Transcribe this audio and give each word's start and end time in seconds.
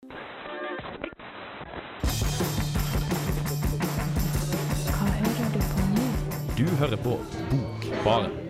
Hva 0.00 0.12
hører 5.16 5.50
du 5.52 5.60
på 5.72 5.82
nå? 5.90 6.06
Du 6.56 6.64
hører 6.80 6.96
på 7.04 7.18
Bokbaren. 7.50 8.49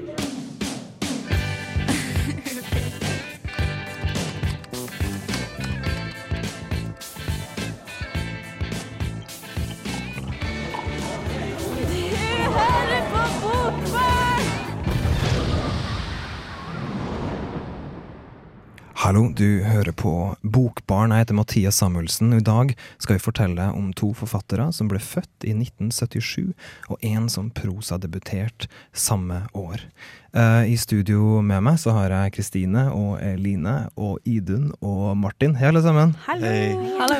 Hallo, 19.10 19.24
du 19.34 19.64
hører 19.66 19.90
på 19.90 20.10
Bokbarn. 20.46 21.10
Jeg 21.10 21.24
heter 21.24 21.34
Mathias 21.34 21.80
Samuelsen. 21.80 22.28
og 22.30 22.38
I 22.38 22.44
dag 22.46 22.68
skal 23.02 23.16
vi 23.16 23.22
fortelle 23.24 23.64
om 23.74 23.88
to 23.98 24.12
forfattere 24.14 24.68
som 24.70 24.86
ble 24.86 25.00
født 25.02 25.48
i 25.48 25.50
1977, 25.50 26.52
og 26.86 27.02
en 27.02 27.26
som 27.26 27.48
prosadebuterte 27.50 28.68
samme 28.94 29.40
år. 29.50 29.82
Eh, 30.30 30.70
I 30.70 30.76
studio 30.78 31.40
med 31.42 31.58
meg 31.66 31.80
så 31.82 31.90
har 31.96 32.14
jeg 32.14 32.36
Kristine 32.36 32.84
og 32.94 33.18
Eline 33.18 33.88
og 33.98 34.20
Idun 34.22 34.70
og 34.78 35.16
Martin. 35.18 35.56
Hei, 35.58 35.72
alle 35.72 35.82
sammen. 35.82 36.14
Hallo! 36.28 36.52
Hallo. 37.00 37.18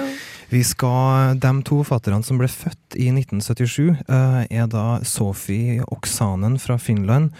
Vi 0.55 0.63
skal, 0.63 1.41
De 1.43 1.53
to 1.67 1.81
forfatterne 1.83 2.23
som 2.23 2.39
ble 2.39 2.47
født 2.47 2.95
i 2.95 3.11
1977, 3.11 3.99
eh, 4.07 4.47
er 4.47 4.71
da 4.71 5.01
Sophie 5.03 5.83
Oksanen 5.91 6.55
fra 6.63 6.79
Finland 6.79 7.35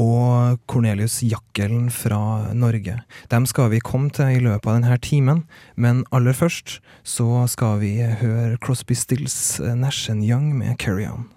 og 0.00 0.58
Cornelius 0.70 1.20
Jakkelen 1.22 1.90
fra 1.92 2.52
Norge. 2.54 2.98
Dem 3.32 3.46
skal 3.46 3.70
vi 3.72 3.82
komme 3.84 4.10
til 4.14 4.38
i 4.38 4.42
løpet 4.42 4.68
av 4.68 4.80
denne 4.80 4.98
timen, 5.02 5.44
men 5.76 6.04
aller 6.12 6.36
først 6.36 6.80
så 7.04 7.44
skal 7.50 7.80
vi 7.82 7.98
høre 8.00 8.58
Crosby 8.62 8.96
Stills 8.96 9.60
Nash 9.60 10.10
Young 10.10 10.56
med 10.58 10.78
'Carry 10.78 11.06
On'. 11.06 11.28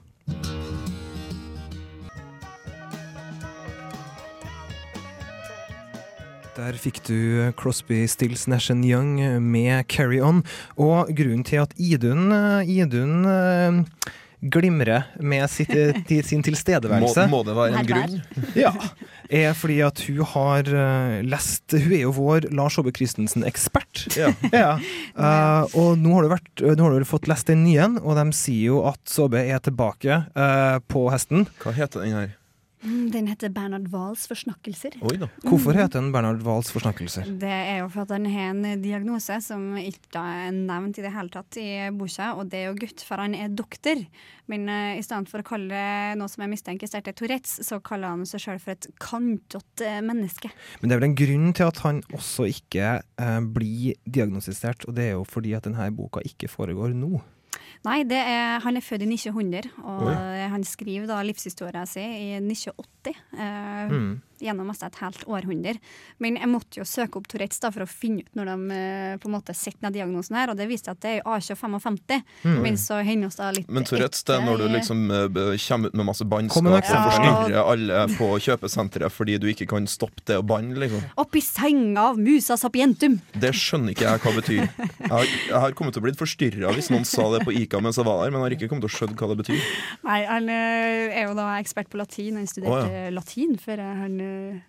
Der 6.55 6.77
fikk 6.79 7.01
du 7.03 7.51
Crosby, 7.59 8.05
Stills, 8.07 8.47
Nash 8.47 8.71
Young 8.71 9.41
med 9.41 9.87
'Carry 9.87 10.21
On'. 10.21 10.43
Og 10.77 11.07
grunnen 11.15 11.43
til 11.43 11.57
at 11.57 11.73
Idun, 11.77 12.31
Idun 12.63 13.25
eh, 13.25 13.83
glimrer 14.51 15.09
med 15.19 15.49
sitt, 15.51 15.71
sin 16.29 16.43
tilstedeværelse 16.45 17.27
må 17.31 17.41
det 17.47 17.55
være 17.57 17.81
en 17.81 17.89
grunn? 17.89 18.15
ja, 18.57 18.71
er 19.29 19.55
fordi 19.57 19.79
at 19.85 20.01
hun 20.05 20.21
har 20.35 20.69
eh, 20.69 21.17
lest 21.25 21.73
Hun 21.73 21.93
er 21.95 22.03
jo 22.03 22.13
vår 22.15 22.49
Lars 22.55 22.77
Håbe 22.79 22.93
Christensen-ekspert. 22.95 24.05
Ja. 24.17 24.31
Ja. 24.55 24.77
Uh, 25.17 25.65
og 25.77 25.99
nå 25.99 26.13
har, 26.15 26.25
du 26.25 26.31
vært, 26.31 26.61
nå 26.77 26.85
har 26.85 26.93
du 27.01 27.07
fått 27.07 27.27
lest 27.27 27.49
den 27.49 27.65
nye, 27.65 27.87
og 27.99 28.15
de 28.17 28.25
sier 28.37 28.71
jo 28.71 28.81
at 28.87 29.01
Saabye 29.09 29.49
er 29.51 29.61
tilbake 29.63 30.21
uh, 30.37 30.77
på 30.91 31.07
hesten. 31.11 31.47
Hva 31.63 31.73
heter 31.75 32.05
den 32.05 32.15
her? 32.15 32.33
Mm, 32.85 33.11
Den 33.11 33.27
heter 33.27 33.49
Bernhard 33.49 33.87
Wahls 33.93 34.27
forsnakkelser. 34.29 34.97
Oi 35.01 35.17
da. 35.21 35.29
Hvorfor 35.45 35.73
heter 35.73 35.99
den 35.99 36.11
Bernhard 36.13 36.43
Wahls 36.45 36.69
forsnakkelser? 36.73 37.27
Det 37.41 37.49
er 37.49 37.81
jo 37.81 37.89
for 37.93 38.05
at 38.05 38.13
han 38.13 38.27
har 38.29 38.53
en 38.53 38.81
diagnose 38.83 39.39
som 39.43 39.73
ikke 39.81 40.21
er 40.21 40.53
nevnt 40.55 40.99
i 41.01 41.05
det 41.05 41.13
hele 41.15 41.33
tatt 41.33 41.59
i 41.61 41.67
boka, 41.95 42.31
og 42.37 42.49
det 42.51 42.61
er 42.61 42.69
jo 42.69 42.79
gutt, 42.85 43.03
for 43.07 43.21
han 43.23 43.35
er 43.37 43.53
doktor. 43.53 44.01
Men 44.51 44.69
uh, 44.69 44.93
i 44.99 45.03
stedet 45.05 45.31
for 45.31 45.41
å 45.41 45.47
kalle 45.47 45.81
noe 46.19 46.29
som 46.29 46.45
er 46.45 46.57
sterkt 46.61 47.09
er 47.09 47.17
Tourettes, 47.17 47.57
så 47.65 47.81
kaller 47.83 48.13
han 48.13 48.25
seg 48.29 48.43
sjøl 48.43 48.61
for 48.61 48.75
et 48.75 48.89
kantete 49.01 49.97
menneske. 50.05 50.51
Men 50.81 50.91
det 50.91 50.95
er 50.95 51.01
vel 51.01 51.09
en 51.09 51.19
grunn 51.21 51.55
til 51.57 51.71
at 51.71 51.81
han 51.85 52.03
også 52.13 52.49
ikke 52.53 52.97
uh, 53.01 53.39
blir 53.55 53.97
diagnostisert, 54.05 54.85
og 54.85 54.97
det 54.97 55.09
er 55.09 55.15
jo 55.17 55.25
fordi 55.27 55.55
at 55.57 55.65
denne 55.65 55.89
boka 55.95 56.21
ikke 56.25 56.51
foregår 56.51 56.93
nå. 56.97 57.23
Nei, 57.85 58.03
det 58.03 58.17
er, 58.17 58.59
han 58.63 58.77
er 58.77 58.81
født 58.81 59.01
i 59.05 59.09
1900, 59.13 59.69
og 59.83 60.07
Oi. 60.09 60.47
han 60.51 60.63
skriver 60.63 61.07
da 61.07 61.21
livshistorien 61.23 61.85
sin 61.87 62.11
i 62.11 62.39
1980. 62.39 63.15
eh, 63.37 63.89
Mm. 63.91 64.21
Gjennom 64.43 64.67
nesten 64.69 64.89
et 64.89 64.99
helt 65.01 65.23
århundre. 65.31 65.75
Men 66.23 66.39
jeg 66.39 66.49
måtte 66.51 66.81
jo 66.81 66.87
søke 66.87 67.19
opp 67.19 67.29
Tourettes 67.31 67.61
da, 67.63 67.71
for 67.73 67.85
å 67.85 67.89
finne 67.89 68.25
ut 68.25 68.37
når 68.37 68.51
de 68.51 68.75
eh, 68.75 69.15
på 69.21 69.29
en 69.29 69.35
måte 69.37 69.55
setter 69.55 69.85
ned 69.87 69.95
diagnosen 69.95 70.37
her, 70.37 70.51
og 70.51 70.59
det 70.59 70.67
viste 70.69 70.91
at 70.91 71.01
det 71.03 71.17
er 71.19 71.27
A255. 71.29 72.21
Mm. 72.43 72.59
Men 72.63 72.79
så 72.79 72.99
hender 73.05 73.31
oss 73.31 73.39
da 73.39 73.51
litt 73.55 73.71
Men 73.71 73.87
Tourettes, 73.87 74.25
det 74.27 74.37
er 74.37 74.45
når 74.45 74.63
du 74.63 74.65
liksom 74.75 75.05
eh, 75.11 75.55
kommer 75.65 75.91
ut 75.91 75.99
med 75.99 76.09
masse 76.11 76.27
bannskap 76.29 76.69
og 76.71 76.89
forstyrrer 76.89 77.57
alle 77.61 78.03
på 78.15 78.29
kjøpesenteret 78.45 79.13
fordi 79.13 79.37
du 79.41 79.47
ikke 79.51 79.67
kan 79.69 79.87
stoppe 79.89 80.23
det 80.27 80.39
å 80.41 80.45
banne, 80.45 80.75
liksom. 80.81 81.03
Oppi 81.21 81.41
senga 81.43 82.09
av 82.11 82.19
musa 82.21 82.57
sapientum! 82.59 83.19
Det 83.33 83.53
skjønner 83.55 83.95
ikke 83.95 84.07
jeg 84.07 84.23
hva 84.23 84.33
det 84.33 84.43
betyr. 84.43 84.61
Jeg 85.05 85.11
har, 85.11 85.25
jeg 85.25 85.61
har 85.65 85.75
kommet 85.77 85.95
til 85.95 86.01
å 86.01 86.05
bli 86.07 86.15
forstyrra 86.17 86.73
hvis 86.75 86.91
noen 86.93 87.05
sa 87.07 87.27
det 87.33 87.43
på 87.45 87.53
Ica 87.55 87.81
mens 87.83 87.99
jeg 87.99 88.07
var 88.07 88.23
der, 88.23 88.33
men 88.33 88.41
jeg 88.41 88.47
har 88.47 88.57
ikke 88.57 88.69
kommet 88.71 88.87
til 88.87 88.93
å 88.93 88.97
skjønne 88.99 89.19
hva 89.19 89.29
det 89.31 89.39
betyr. 89.43 89.65
Nei, 90.05 90.19
han 90.29 90.49
eh, 90.51 91.15
er 91.21 91.27
jo 91.29 91.35
da 91.37 91.47
ekspert 91.59 91.91
på 91.91 91.99
latin. 91.99 92.39
Han 92.39 92.49
studerte 92.49 93.05
Å, 93.09 93.13
latin 93.15 93.55
før 93.61 93.83
han 94.01 94.17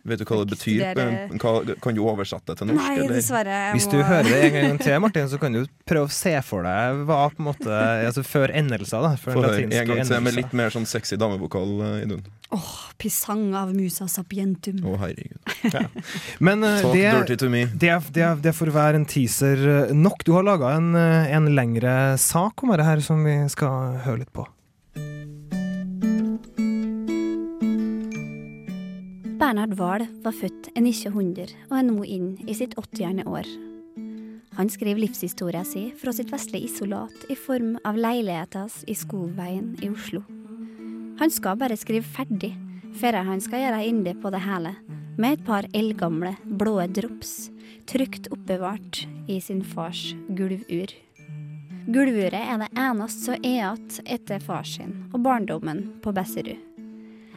Vet 0.06 0.18
du 0.20 0.24
hva 0.28 0.38
det 0.42 0.50
betyr? 0.54 0.80
Studere- 0.80 1.40
Hva, 1.42 1.76
kan 1.82 1.94
du 1.96 2.00
oversette 2.04 2.46
det 2.52 2.58
til 2.60 2.70
norsk? 2.70 2.82
Nei, 2.86 3.06
dessverre. 3.10 3.58
jeg 3.66 3.74
Hvis 3.76 3.88
du 3.92 3.96
hører 4.02 4.28
det 4.30 4.40
en 4.46 4.56
gang 4.70 4.78
til, 4.82 4.98
Martin, 5.04 5.28
så 5.32 5.38
kan 5.42 5.52
du 5.56 5.60
prøve 5.86 6.08
å 6.08 6.12
se 6.12 6.34
for 6.46 6.66
deg 6.66 7.04
hva 7.08 7.20
på 7.34 7.42
en 7.42 7.48
måte 7.50 7.80
Altså 8.06 8.24
før 8.26 8.54
endelser, 8.54 9.02
da. 9.06 9.12
Før 9.20 9.38
Få 9.38 9.44
høre 9.46 9.66
en 9.68 9.86
gang 9.92 10.02
til 10.06 10.20
med 10.26 10.34
litt 10.38 10.52
mer 10.56 10.74
sånn 10.74 10.86
sexy 10.88 11.18
damevokal, 11.20 11.76
i 12.02 12.08
dun. 12.10 12.24
Åh, 12.54 12.72
pisang 13.02 13.48
av 13.58 13.72
musa 13.74 14.06
sapientum. 14.06 14.78
Å, 14.86 14.94
herregud. 15.02 15.90
Men 16.46 16.62
eh, 16.62 16.80
Talk 16.84 16.94
det, 16.94 17.06
dirty 17.18 17.36
to 17.42 17.48
me. 17.50 17.64
det, 17.74 17.90
det, 18.14 18.28
det 18.44 18.52
får 18.54 18.70
være 18.74 19.00
en 19.00 19.06
teaser 19.10 19.64
eh, 19.90 19.94
nok. 19.94 20.22
Du 20.24 20.32
har 20.36 20.46
laga 20.46 20.76
en, 20.78 20.92
eh, 20.94 21.32
en 21.34 21.48
lengre 21.58 21.96
sak 22.22 22.62
om 22.62 22.70
det 22.76 22.86
her 22.86 23.02
som 23.02 23.24
vi 23.26 23.34
skal 23.50 23.98
høre 24.06 24.22
litt 24.22 24.32
på. 24.32 24.46
Bernhard 29.36 29.74
Wahl 29.76 30.06
var 30.24 30.32
født 30.32 30.70
i 30.72 30.80
1900 30.80 31.50
og 31.68 31.72
er 31.76 31.82
nå 31.84 32.04
inn 32.08 32.28
i 32.48 32.54
sitt 32.56 32.72
80. 32.80 33.18
år. 33.28 33.48
Han 34.56 34.70
skriver 34.72 35.02
livshistorien 35.02 35.66
sin 35.68 35.90
fra 36.00 36.14
sitt 36.16 36.30
vesle 36.32 36.62
isolat 36.64 37.26
i 37.28 37.36
form 37.36 37.74
av 37.84 37.98
leiligheter 38.00 38.72
i 38.88 38.94
Skogveien 38.96 39.74
i 39.84 39.90
Oslo. 39.92 40.22
Han 41.20 41.32
skal 41.32 41.58
bare 41.60 41.76
skrive 41.76 42.08
ferdig 42.16 42.54
før 42.96 43.20
han 43.28 43.42
skal 43.44 43.66
gjøre 43.66 43.82
ende 43.84 44.14
på 44.22 44.32
det 44.32 44.40
hele, 44.40 44.72
med 45.20 45.36
et 45.36 45.44
par 45.44 45.68
eldgamle, 45.76 46.32
blå 46.44 46.78
drops 46.96 47.50
trygt 47.92 48.30
oppbevart 48.32 49.02
i 49.28 49.36
sin 49.44 49.60
fars 49.60 50.14
gulvur. 50.38 50.94
Gulvuret 51.92 52.40
er 52.40 52.64
det 52.64 52.70
eneste 52.72 53.28
som 53.28 53.36
er 53.36 53.50
igjen 53.52 54.00
etter 54.16 54.40
far 54.48 54.64
sin 54.64 54.96
og 55.12 55.20
barndommen 55.28 55.84
på 56.00 56.16
Besserud. 56.16 56.65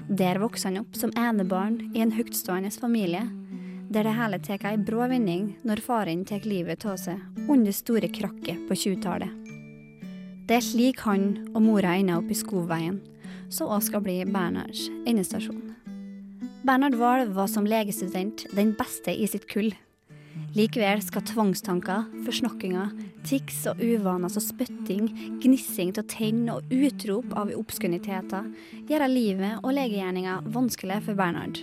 Der 0.09 0.40
vokste 0.42 0.72
han 0.72 0.80
opp 0.81 0.96
som 0.97 1.12
enebarn 1.14 1.92
i 1.94 2.02
en 2.02 2.12
høytstående 2.16 2.72
familie, 2.74 3.28
der 3.94 4.08
det 4.08 4.16
hele 4.18 4.40
tar 4.42 4.64
ei 4.66 4.78
brå 4.81 5.06
vending 5.09 5.52
når 5.66 5.84
faren 5.86 6.24
tar 6.25 6.47
livet 6.50 6.86
av 6.90 6.97
seg 6.97 7.22
under 7.46 7.74
store 7.74 8.09
krakket 8.09 8.64
på 8.66 8.78
20-tallet. 8.78 9.30
Det 10.50 10.58
er 10.58 10.66
slik 10.66 11.03
han 11.06 11.52
og 11.53 11.62
mora 11.62 11.94
ender 11.94 12.24
opp 12.24 12.31
i 12.34 12.38
Skogveien, 12.38 12.98
som 13.53 13.69
også 13.69 13.92
skal 13.92 14.03
bli 14.08 14.16
Bernhards 14.25 14.88
endestasjon. 15.06 15.75
Bernhard 16.66 16.98
Wahl 16.98 17.30
var 17.38 17.48
som 17.48 17.69
legestudent 17.69 18.48
den 18.58 18.74
beste 18.78 19.14
i 19.14 19.30
sitt 19.30 19.46
kull. 19.50 19.69
Likevel 20.57 21.01
skal 21.06 21.25
tvangstanker, 21.29 22.06
forsnakkinger, 22.25 22.94
tics 23.28 23.63
og 23.69 23.81
uvaner 23.81 24.31
som 24.34 24.44
spytting, 24.44 25.09
gnissing 25.44 25.94
til 25.94 26.03
å 26.03 26.09
tenne 26.09 26.56
og 26.57 26.73
utrop 26.73 27.35
av 27.38 27.53
obskuniteter 27.57 28.47
gjøre 28.89 29.12
livet 29.12 29.59
og 29.62 29.75
legegjerninga 29.78 30.39
vanskelig 30.50 31.03
for 31.06 31.19
Bernhard. 31.19 31.62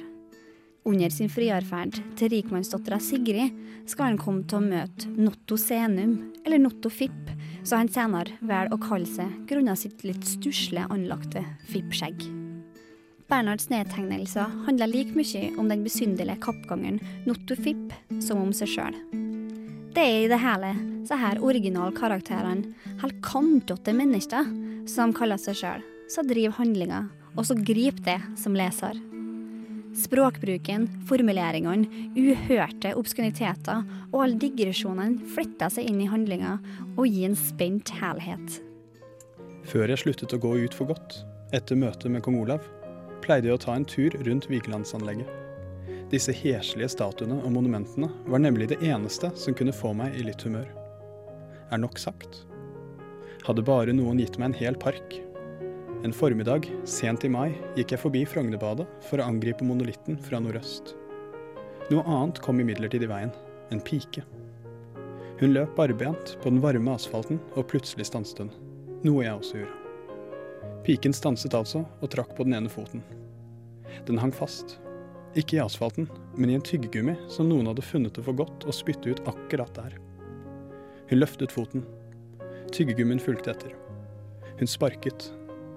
Under 0.86 1.10
sin 1.10 1.30
friarferd 1.32 1.98
til 2.18 2.30
rikmannsdattera 2.30 3.00
Sigrid 3.02 3.56
skal 3.90 4.12
han 4.12 4.20
komme 4.22 4.46
til 4.46 4.60
å 4.60 4.66
møte 4.68 5.10
Notto 5.18 5.58
Senum, 5.58 6.16
eller 6.46 6.62
Notto 6.62 6.92
Fipp, 6.94 7.34
som 7.66 7.82
han 7.82 7.90
senere 7.90 8.38
velger 8.38 8.70
å 8.70 8.82
kalle 8.86 9.10
seg 9.10 9.34
grunnet 9.50 9.82
sitt 9.82 10.06
litt 10.06 10.22
stusslig 10.36 10.86
anlagte 10.86 11.42
fippskjegg. 11.72 12.45
Bernhards 13.26 13.66
nedtegnelser 13.72 14.52
handler 14.66 14.86
like 14.86 15.16
mye 15.18 15.48
om 15.58 15.66
den 15.70 15.82
besynderlige 15.82 16.38
kappgangen 16.44 17.00
Notto 17.26 17.56
Fipp 17.58 17.94
som 18.22 18.38
om 18.38 18.52
seg 18.54 18.70
sjøl. 18.70 18.98
Det 19.96 20.04
er 20.04 20.18
i 20.26 20.28
det 20.30 20.38
hele 20.38 20.70
så 21.06 21.18
her 21.18 21.40
originalkarakterene, 21.42 22.70
helt 23.02 23.18
kantete 23.26 23.94
mennesker, 23.94 24.46
som 24.90 25.10
de 25.10 25.18
kaller 25.18 25.40
seg 25.42 25.58
sjøl, 25.58 25.84
som 26.10 26.26
driver 26.28 26.54
handlinga, 26.60 27.02
og 27.34 27.48
så 27.48 27.56
griper 27.58 28.04
det 28.06 28.16
som 28.38 28.54
leser. 28.58 28.98
Språkbruken, 29.96 30.86
formuleringene, 31.08 31.88
uhørte 32.14 32.92
obskuniteter 33.00 33.82
og 34.12 34.18
alle 34.22 34.38
digresjonene 34.42 35.30
flytter 35.34 35.72
seg 35.72 35.88
inn 35.88 36.02
i 36.04 36.10
handlinga 36.10 36.58
og 36.94 37.06
gir 37.08 37.30
en 37.30 37.38
spent 37.38 37.94
helhet. 37.98 38.60
Før 39.66 39.90
jeg 39.90 40.04
sluttet 40.04 40.36
å 40.36 40.42
gå 40.42 40.58
ut 40.62 40.76
for 40.76 40.92
godt, 40.92 41.24
etter 41.56 41.78
møtet 41.78 42.12
med 42.12 42.22
kong 42.26 42.38
Olav, 42.42 42.66
pleide 43.26 43.50
jeg 43.50 43.58
å 43.58 43.62
ta 43.62 43.74
en 43.74 43.86
tur 43.88 44.14
rundt 44.26 44.46
Vigelandsanlegget. 44.50 45.28
Disse 46.12 46.30
heslige 46.38 46.92
statuene 46.92 47.40
og 47.42 47.50
monumentene 47.56 48.08
var 48.30 48.42
nemlig 48.42 48.70
det 48.70 48.78
eneste 48.86 49.32
som 49.34 49.56
kunne 49.58 49.74
få 49.74 49.90
meg 49.98 50.14
i 50.14 50.26
litt 50.28 50.44
humør. 50.46 50.68
er 51.74 51.80
nok 51.82 51.98
sagt. 51.98 52.44
Hadde 53.42 53.64
bare 53.66 53.92
noen 53.94 54.20
gitt 54.22 54.38
meg 54.38 54.52
en 54.52 54.60
hel 54.60 54.76
park. 54.78 55.16
En 56.06 56.14
formiddag, 56.14 56.68
sent 56.86 57.24
i 57.26 57.28
mai, 57.28 57.56
gikk 57.74 57.94
jeg 57.94 58.02
forbi 58.04 58.22
Frognerbadet 58.26 58.86
for 59.08 59.18
å 59.18 59.26
angripe 59.26 59.66
monolitten 59.66 60.20
fra 60.22 60.38
nordøst. 60.38 60.94
Noe 61.90 62.06
annet 62.06 62.38
kom 62.44 62.62
imidlertid 62.62 63.02
i 63.02 63.10
veien. 63.10 63.34
En 63.74 63.82
pike. 63.82 64.22
Hun 65.40 65.56
løp 65.56 65.74
barbent 65.74 66.36
på 66.42 66.52
den 66.54 66.62
varme 66.62 66.94
asfalten, 66.94 67.42
og 67.56 67.66
plutselig 67.72 68.06
stanset 68.06 68.44
hun. 68.44 68.54
Noe 69.02 69.26
jeg 69.26 69.34
også 69.34 69.60
gjorde. 69.64 69.82
Piken 70.86 71.14
stanset 71.14 71.54
altså, 71.58 71.82
og 71.98 72.10
trakk 72.14 72.36
på 72.38 72.46
den 72.46 72.54
ene 72.60 72.70
foten. 72.70 73.02
Den 74.04 74.18
hang 74.20 74.34
fast. 74.34 74.78
Ikke 75.36 75.58
i 75.58 75.62
asfalten, 75.64 76.08
men 76.36 76.50
i 76.50 76.56
en 76.56 76.64
tyggegummi 76.64 77.16
som 77.32 77.48
noen 77.48 77.68
hadde 77.68 77.84
funnet 77.84 78.16
det 78.16 78.24
for 78.24 78.36
godt 78.36 78.64
å 78.68 78.74
spytte 78.74 79.12
ut 79.12 79.24
akkurat 79.28 79.72
der. 79.76 79.96
Hun 81.10 81.20
løftet 81.20 81.52
foten. 81.52 81.84
Tyggegummien 82.72 83.20
fulgte 83.22 83.52
etter. 83.52 83.74
Hun 84.58 84.70
sparket. 84.70 85.30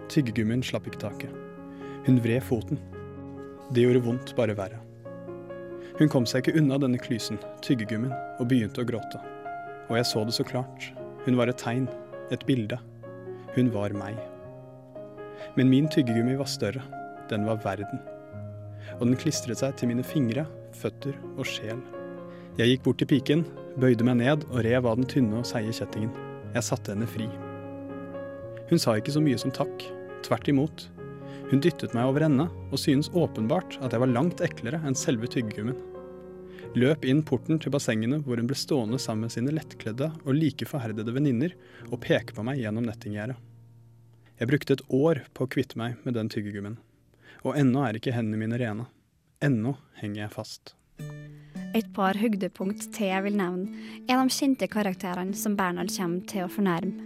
Tyggegummien 0.10 0.64
slapp 0.66 0.88
ikke 0.90 1.04
taket. 1.04 1.34
Hun 2.08 2.22
vred 2.24 2.44
foten. 2.44 2.80
Det 3.76 3.84
gjorde 3.84 4.06
vondt 4.08 4.32
bare 4.38 4.56
verre. 4.58 4.80
Hun 6.00 6.10
kom 6.10 6.26
seg 6.30 6.46
ikke 6.46 6.62
unna 6.62 6.78
denne 6.80 6.98
klysen, 7.02 7.38
tyggegummien, 7.66 8.16
og 8.40 8.48
begynte 8.50 8.82
å 8.82 8.88
gråte. 8.88 9.20
Og 9.90 9.98
jeg 10.00 10.08
så 10.08 10.24
det 10.24 10.38
så 10.38 10.46
klart. 10.48 10.88
Hun 11.26 11.36
var 11.38 11.52
et 11.52 11.60
tegn, 11.60 11.90
et 12.32 12.46
bilde. 12.48 12.80
Hun 13.58 13.70
var 13.74 13.94
meg. 13.98 14.16
Men 15.58 15.70
min 15.70 15.90
tyggegummi 15.92 16.38
var 16.40 16.48
større. 16.48 16.86
Den 17.30 17.46
var 17.46 17.62
verden. 17.64 18.02
Og 18.98 19.06
den 19.06 19.18
klistret 19.20 19.62
seg 19.62 19.76
til 19.78 19.92
mine 19.92 20.06
fingre, 20.06 20.48
føtter 20.76 21.18
og 21.36 21.46
sjel. 21.48 21.82
Jeg 22.60 22.74
gikk 22.74 22.86
bort 22.88 23.00
til 23.02 23.10
piken, 23.10 23.46
bøyde 23.80 24.06
meg 24.08 24.20
ned 24.20 24.48
og 24.50 24.64
rev 24.66 24.88
av 24.90 24.98
den 25.00 25.08
tynne 25.10 25.42
og 25.42 25.48
seige 25.48 25.76
kjettingen. 25.78 26.12
Jeg 26.56 26.66
satte 26.66 26.96
henne 26.96 27.08
fri. 27.10 27.28
Hun 28.70 28.82
sa 28.82 28.96
ikke 28.98 29.14
så 29.14 29.22
mye 29.24 29.38
som 29.42 29.54
takk. 29.54 29.86
Tvert 30.26 30.50
imot. 30.52 30.88
Hun 31.50 31.62
dyttet 31.64 31.96
meg 31.98 32.10
over 32.10 32.26
ende 32.26 32.50
og 32.70 32.82
syntes 32.82 33.10
åpenbart 33.18 33.80
at 33.82 33.94
jeg 33.94 34.04
var 34.04 34.12
langt 34.12 34.42
eklere 34.46 34.82
enn 34.86 34.98
selve 34.98 35.30
tyggegummien. 35.32 35.78
Løp 36.78 37.06
inn 37.10 37.24
porten 37.26 37.58
til 37.62 37.74
bassengene 37.74 38.20
hvor 38.26 38.38
hun 38.38 38.50
ble 38.50 38.58
stående 38.58 39.00
sammen 39.02 39.26
med 39.26 39.34
sine 39.34 39.54
lettkledde 39.56 40.12
og 40.20 40.36
like 40.38 40.68
forherdede 40.70 41.16
venninner 41.16 41.56
og 41.88 42.02
peke 42.04 42.36
på 42.38 42.46
meg 42.46 42.62
gjennom 42.62 42.86
nettinggjerdet. 42.86 43.40
Jeg 44.40 44.48
brukte 44.52 44.78
et 44.78 44.86
år 44.94 45.24
på 45.36 45.46
å 45.46 45.52
kvitte 45.52 45.80
meg 45.82 45.98
med 46.06 46.16
den 46.16 46.30
tyggegummien. 46.32 46.78
Og 47.46 47.56
ennå 47.56 47.86
er 47.86 48.00
ikke 48.00 48.14
hendene 48.16 48.40
mine 48.42 48.60
rene. 48.60 48.86
Ennå 49.44 49.76
henger 50.02 50.26
jeg 50.26 50.34
fast. 50.34 50.74
Et 51.78 51.86
par 51.94 52.18
høydepunkt 52.18 52.90
til 52.96 53.12
jeg 53.12 53.24
vil 53.28 53.38
nevne, 53.38 53.70
er 54.10 54.18
de 54.18 54.34
kjente 54.34 54.68
karakterene 54.68 55.38
som 55.38 55.56
Bernhard 55.56 55.94
kommer 55.94 56.26
til 56.28 56.46
å 56.46 56.52
fornærme. 56.52 57.06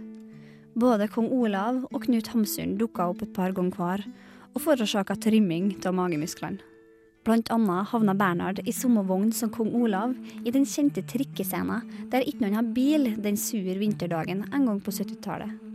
Både 0.74 1.06
kong 1.06 1.28
Olav 1.30 1.84
og 1.92 2.06
Knut 2.06 2.32
Hamsun 2.32 2.78
dukka 2.80 3.12
opp 3.12 3.20
et 3.22 3.34
par 3.36 3.52
ganger 3.54 3.76
hver, 3.78 4.06
og 4.54 4.62
forårsaka 4.62 5.14
trimming 5.22 5.74
av 5.86 5.94
magemusklene. 5.94 6.62
Blant 7.24 7.48
annet 7.54 7.88
havna 7.88 8.12
Bernhard 8.18 8.58
i 8.68 8.72
samme 8.74 9.04
vogn 9.08 9.30
som 9.32 9.52
kong 9.52 9.70
Olav 9.78 10.12
i 10.44 10.52
den 10.52 10.66
kjente 10.68 11.04
trikkescena 11.08 11.78
der 12.12 12.26
ikke 12.26 12.44
noen 12.44 12.58
har 12.58 12.74
bil 12.76 13.14
den 13.24 13.38
sur 13.40 13.64
vinterdagen 13.80 14.44
en 14.50 14.66
gang 14.68 14.82
på 14.84 14.92
70-tallet. 14.92 15.73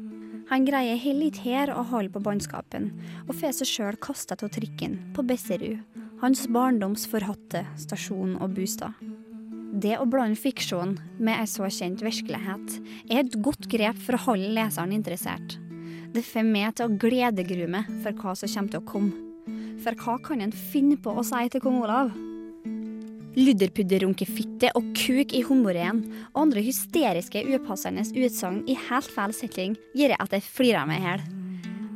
Han 0.49 0.65
greier 0.65 0.97
heller 0.97 1.29
ikke 1.29 1.45
her 1.45 1.69
å 1.69 1.83
holde 1.91 2.09
på 2.15 2.23
bannskapen, 2.25 2.89
og 3.27 3.35
får 3.37 3.59
seg 3.59 3.69
sjøl 3.69 3.97
kasta 4.01 4.37
av 4.39 4.49
trikken 4.55 4.97
på 5.13 5.25
Besserud, 5.29 5.83
hans 6.23 6.47
barndoms 6.49 7.05
forhatte 7.11 7.61
stasjon 7.77 8.33
og 8.41 8.55
bostad. 8.57 8.97
Det 9.69 9.93
å 10.01 10.07
blande 10.09 10.39
fiksjon 10.41 10.95
med 11.21 11.37
ei 11.37 11.45
så 11.47 11.69
kjent 11.69 12.01
virkelighet 12.01 12.79
er 13.11 13.21
et 13.21 13.37
godt 13.45 13.69
grep 13.69 13.99
for 14.01 14.17
å 14.17 14.23
holde 14.31 14.49
leseren 14.57 14.95
interessert. 14.95 15.59
Det 16.09 16.25
får 16.25 16.47
meg 16.47 16.73
til 16.79 16.89
å 16.89 16.97
gledegrue 16.97 17.69
meg 17.69 17.91
for 18.01 18.17
hva 18.17 18.33
som 18.33 18.49
kommer 18.49 18.73
til 18.73 18.81
å 18.81 18.89
komme. 18.89 19.27
For 19.85 20.01
hva 20.01 20.17
kan 20.25 20.41
en 20.41 20.55
finne 20.73 20.97
på 20.97 21.13
å 21.13 21.23
si 21.23 21.45
til 21.53 21.61
kong 21.61 21.83
Olav? 21.83 22.09
Ludderpudderrunkefitte 23.39 24.71
og 24.75 24.87
kuk 24.97 25.31
i 25.37 25.39
humoreen 25.47 26.01
og 26.33 26.41
andre 26.41 26.63
hysteriske, 26.65 27.45
upassende 27.55 28.03
utsagn 28.19 28.63
i 28.67 28.75
helt 28.89 29.11
feil 29.13 29.35
setting 29.35 29.77
gjør 29.95 30.17
at 30.17 30.33
jeg 30.35 30.43
flirer 30.43 30.89
meg 30.89 30.99
i 30.99 31.05
hjel. 31.05 31.23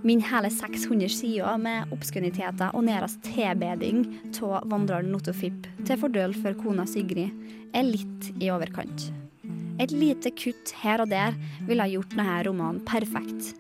Min 0.08 0.24
hele 0.24 0.52
600 0.52 1.12
sider 1.12 1.60
med 1.60 1.92
obskuniteter 1.96 2.72
og 2.76 2.86
Neras 2.88 3.18
tilbeding 3.28 4.06
av 4.44 4.70
vandreren 4.72 5.12
Notofip 5.12 5.68
til 5.84 6.00
fordel 6.00 6.36
for 6.38 6.56
kona 6.60 6.88
Sigrid 6.88 7.32
er 7.76 7.88
litt 7.88 8.32
i 8.40 8.52
overkant. 8.54 9.10
Et 9.84 9.92
lite 9.92 10.32
kutt 10.38 10.76
her 10.84 11.04
og 11.04 11.12
der 11.12 11.36
ville 11.68 11.92
gjort 11.92 12.16
denne 12.16 12.40
romanen 12.48 12.84
perfekt. 12.88 13.56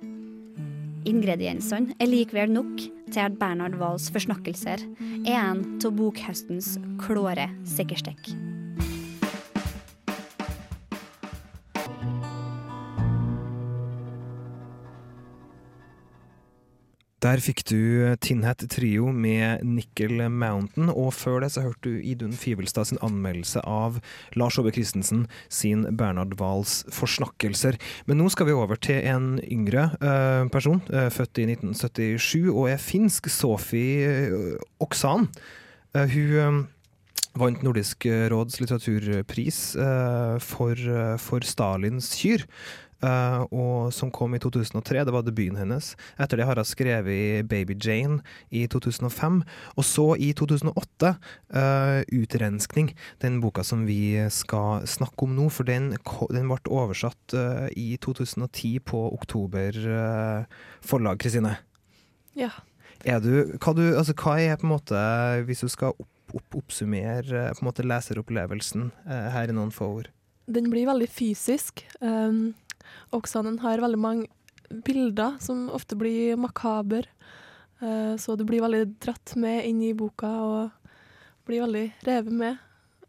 Ingrediensene 1.10 1.98
er 2.00 2.12
likevel 2.12 2.54
nok 2.54 2.86
at 3.22 3.38
Bernhard 3.42 3.78
Wahls 3.82 4.10
forsnakkelser 4.14 4.82
er 5.28 5.38
en 5.38 5.64
av 5.84 5.94
bokhøstens 5.98 6.76
klåre 7.02 7.50
sikkerstikk. 7.76 8.34
Der 17.24 17.40
fikk 17.40 17.62
du 17.70 18.04
Tinhat 18.20 18.66
Trio 18.68 19.08
med 19.16 19.62
Nickel 19.64 20.26
Mountain, 20.28 20.90
og 20.92 21.14
før 21.16 21.40
det 21.40 21.54
så 21.54 21.62
hørte 21.64 21.94
du 21.94 22.02
Idun 22.04 22.34
Fivelstad 22.36 22.90
sin 22.90 23.00
anmeldelse 23.00 23.62
av 23.64 24.02
Lars 24.36 24.58
Ove 24.60 24.74
Christensen 24.76 25.22
sin 25.48 25.86
Bernhard 25.96 26.36
Wahls 26.42 26.82
forsnakkelser. 26.92 27.80
Men 28.12 28.20
nå 28.20 28.28
skal 28.34 28.50
vi 28.50 28.58
over 28.58 28.76
til 28.76 29.00
en 29.08 29.38
yngre 29.40 29.86
uh, 30.04 30.52
person, 30.52 30.84
uh, 30.92 31.08
født 31.16 31.40
i 31.40 31.48
1977 31.54 32.52
og 32.52 32.68
er 32.74 32.84
finsk, 32.84 33.32
Sophie 33.32 34.04
uh, 34.28 34.84
Oksan. 34.84 35.30
hun 35.94 36.66
vant 37.40 37.64
Nordisk 37.64 38.06
råds 38.34 38.60
litteraturpris 38.60 39.60
for, 40.44 40.82
for 41.18 41.46
Stalins 41.46 42.12
kyr. 42.20 42.44
Uh, 43.04 43.44
og 43.52 43.92
som 43.92 44.12
kom 44.14 44.36
i 44.36 44.40
2003. 44.40 45.04
Det 45.04 45.14
var 45.14 45.26
debuten 45.28 45.60
hennes. 45.60 45.92
Etter 46.22 46.40
det 46.40 46.48
har 46.48 46.60
hun 46.60 46.68
skrevet 46.68 47.44
Baby 47.52 47.76
Jane 47.76 48.22
i 48.48 48.64
2005. 48.72 49.42
Og 49.76 49.88
så 49.88 50.06
i 50.16 50.32
2008 50.38 51.12
uh, 51.12 52.00
Utrenskning, 52.16 52.94
den 53.24 53.42
boka 53.44 53.66
som 53.68 53.84
vi 53.90 54.16
skal 54.32 54.88
snakke 54.88 55.28
om 55.28 55.36
nå. 55.36 55.50
For 55.52 55.68
den, 55.68 55.92
den 56.32 56.48
ble 56.48 56.62
oversatt 56.72 57.36
uh, 57.36 57.68
i 57.76 57.98
2010 58.00 58.80
på 58.88 59.04
Oktober 59.14 59.76
forlag, 60.84 61.20
Kristine. 61.22 61.58
Ja. 62.38 62.50
Er 63.04 63.20
du, 63.24 63.56
hva, 63.60 63.74
du, 63.76 63.84
altså, 63.98 64.16
hva 64.16 64.38
er 64.40 64.58
på 64.60 64.68
en 64.68 64.74
måte, 64.74 65.00
hvis 65.48 65.64
du 65.66 65.70
skal 65.72 65.92
opp, 65.92 66.10
opp, 66.34 66.58
oppsummere 66.64 67.50
på 67.52 67.64
en 67.64 67.68
måte 67.68 67.86
leseropplevelsen 67.86 68.92
her 69.06 69.52
i 69.52 69.56
noen 69.56 69.74
få 69.76 69.90
ord? 70.00 70.12
Den 70.48 70.70
blir 70.72 70.88
veldig 70.90 71.08
fysisk. 71.12 71.86
Um 72.04 72.54
Oksanen 73.14 73.60
har 73.64 73.84
veldig 73.84 74.00
mange 74.00 74.28
bilder 74.86 75.38
som 75.44 75.70
ofte 75.70 75.96
blir 76.00 76.38
makaber. 76.40 77.08
Uh, 77.84 78.16
så 78.18 78.36
du 78.36 78.46
blir 78.48 78.64
veldig 78.64 78.86
dratt 79.04 79.36
med 79.40 79.66
inn 79.68 79.82
i 79.84 79.96
boka 79.98 80.30
og 80.44 80.94
blir 81.48 81.66
veldig 81.66 81.88
revet 82.08 82.38
med. 82.44 82.62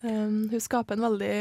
Um, 0.02 0.48
hun 0.50 0.60
skaper 0.60 0.98
en 0.98 1.06
veldig 1.08 1.36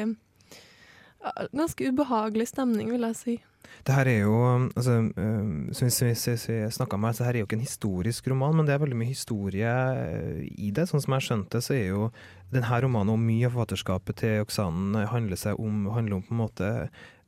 ganske 1.55 1.89
ubehagelig 1.89 2.50
stemning, 2.51 2.91
vil 2.91 3.05
jeg 3.09 3.19
si. 3.19 3.35
Det 3.83 3.95
her 3.95 4.07
er 4.07 4.19
jo, 4.21 4.35
altså, 4.75 4.97
um, 5.17 5.71
som 5.73 5.88
vi, 5.88 6.13
snakka 6.71 6.95
om 6.95 7.07
her, 7.07 7.15
så 7.15 7.25
her 7.25 7.35
er 7.35 7.41
jo 7.41 7.47
ikke 7.47 7.57
en 7.57 7.65
historisk 7.65 8.27
roman, 8.31 8.55
men 8.55 8.67
det 8.67 8.75
er 8.75 8.83
veldig 8.83 9.00
mye 9.00 9.12
historie 9.12 9.73
i 10.51 10.69
det. 10.75 10.85
Sånn 10.91 11.03
som 11.03 11.15
jeg 11.17 11.27
skjønte, 11.27 11.63
så 11.63 11.75
er 11.75 11.88
jo 11.89 12.12
denne 12.53 12.79
romanen 12.85 13.15
og 13.15 13.23
mye 13.23 13.47
av 13.47 13.55
forfatterskapet 13.55 14.21
til 14.21 14.45
Oksanen 14.45 15.00
handler, 15.09 15.41
om, 15.57 15.88
handler 15.95 16.19
om 16.19 16.27
på 16.27 16.35
en 16.35 16.43
måte 16.43 16.69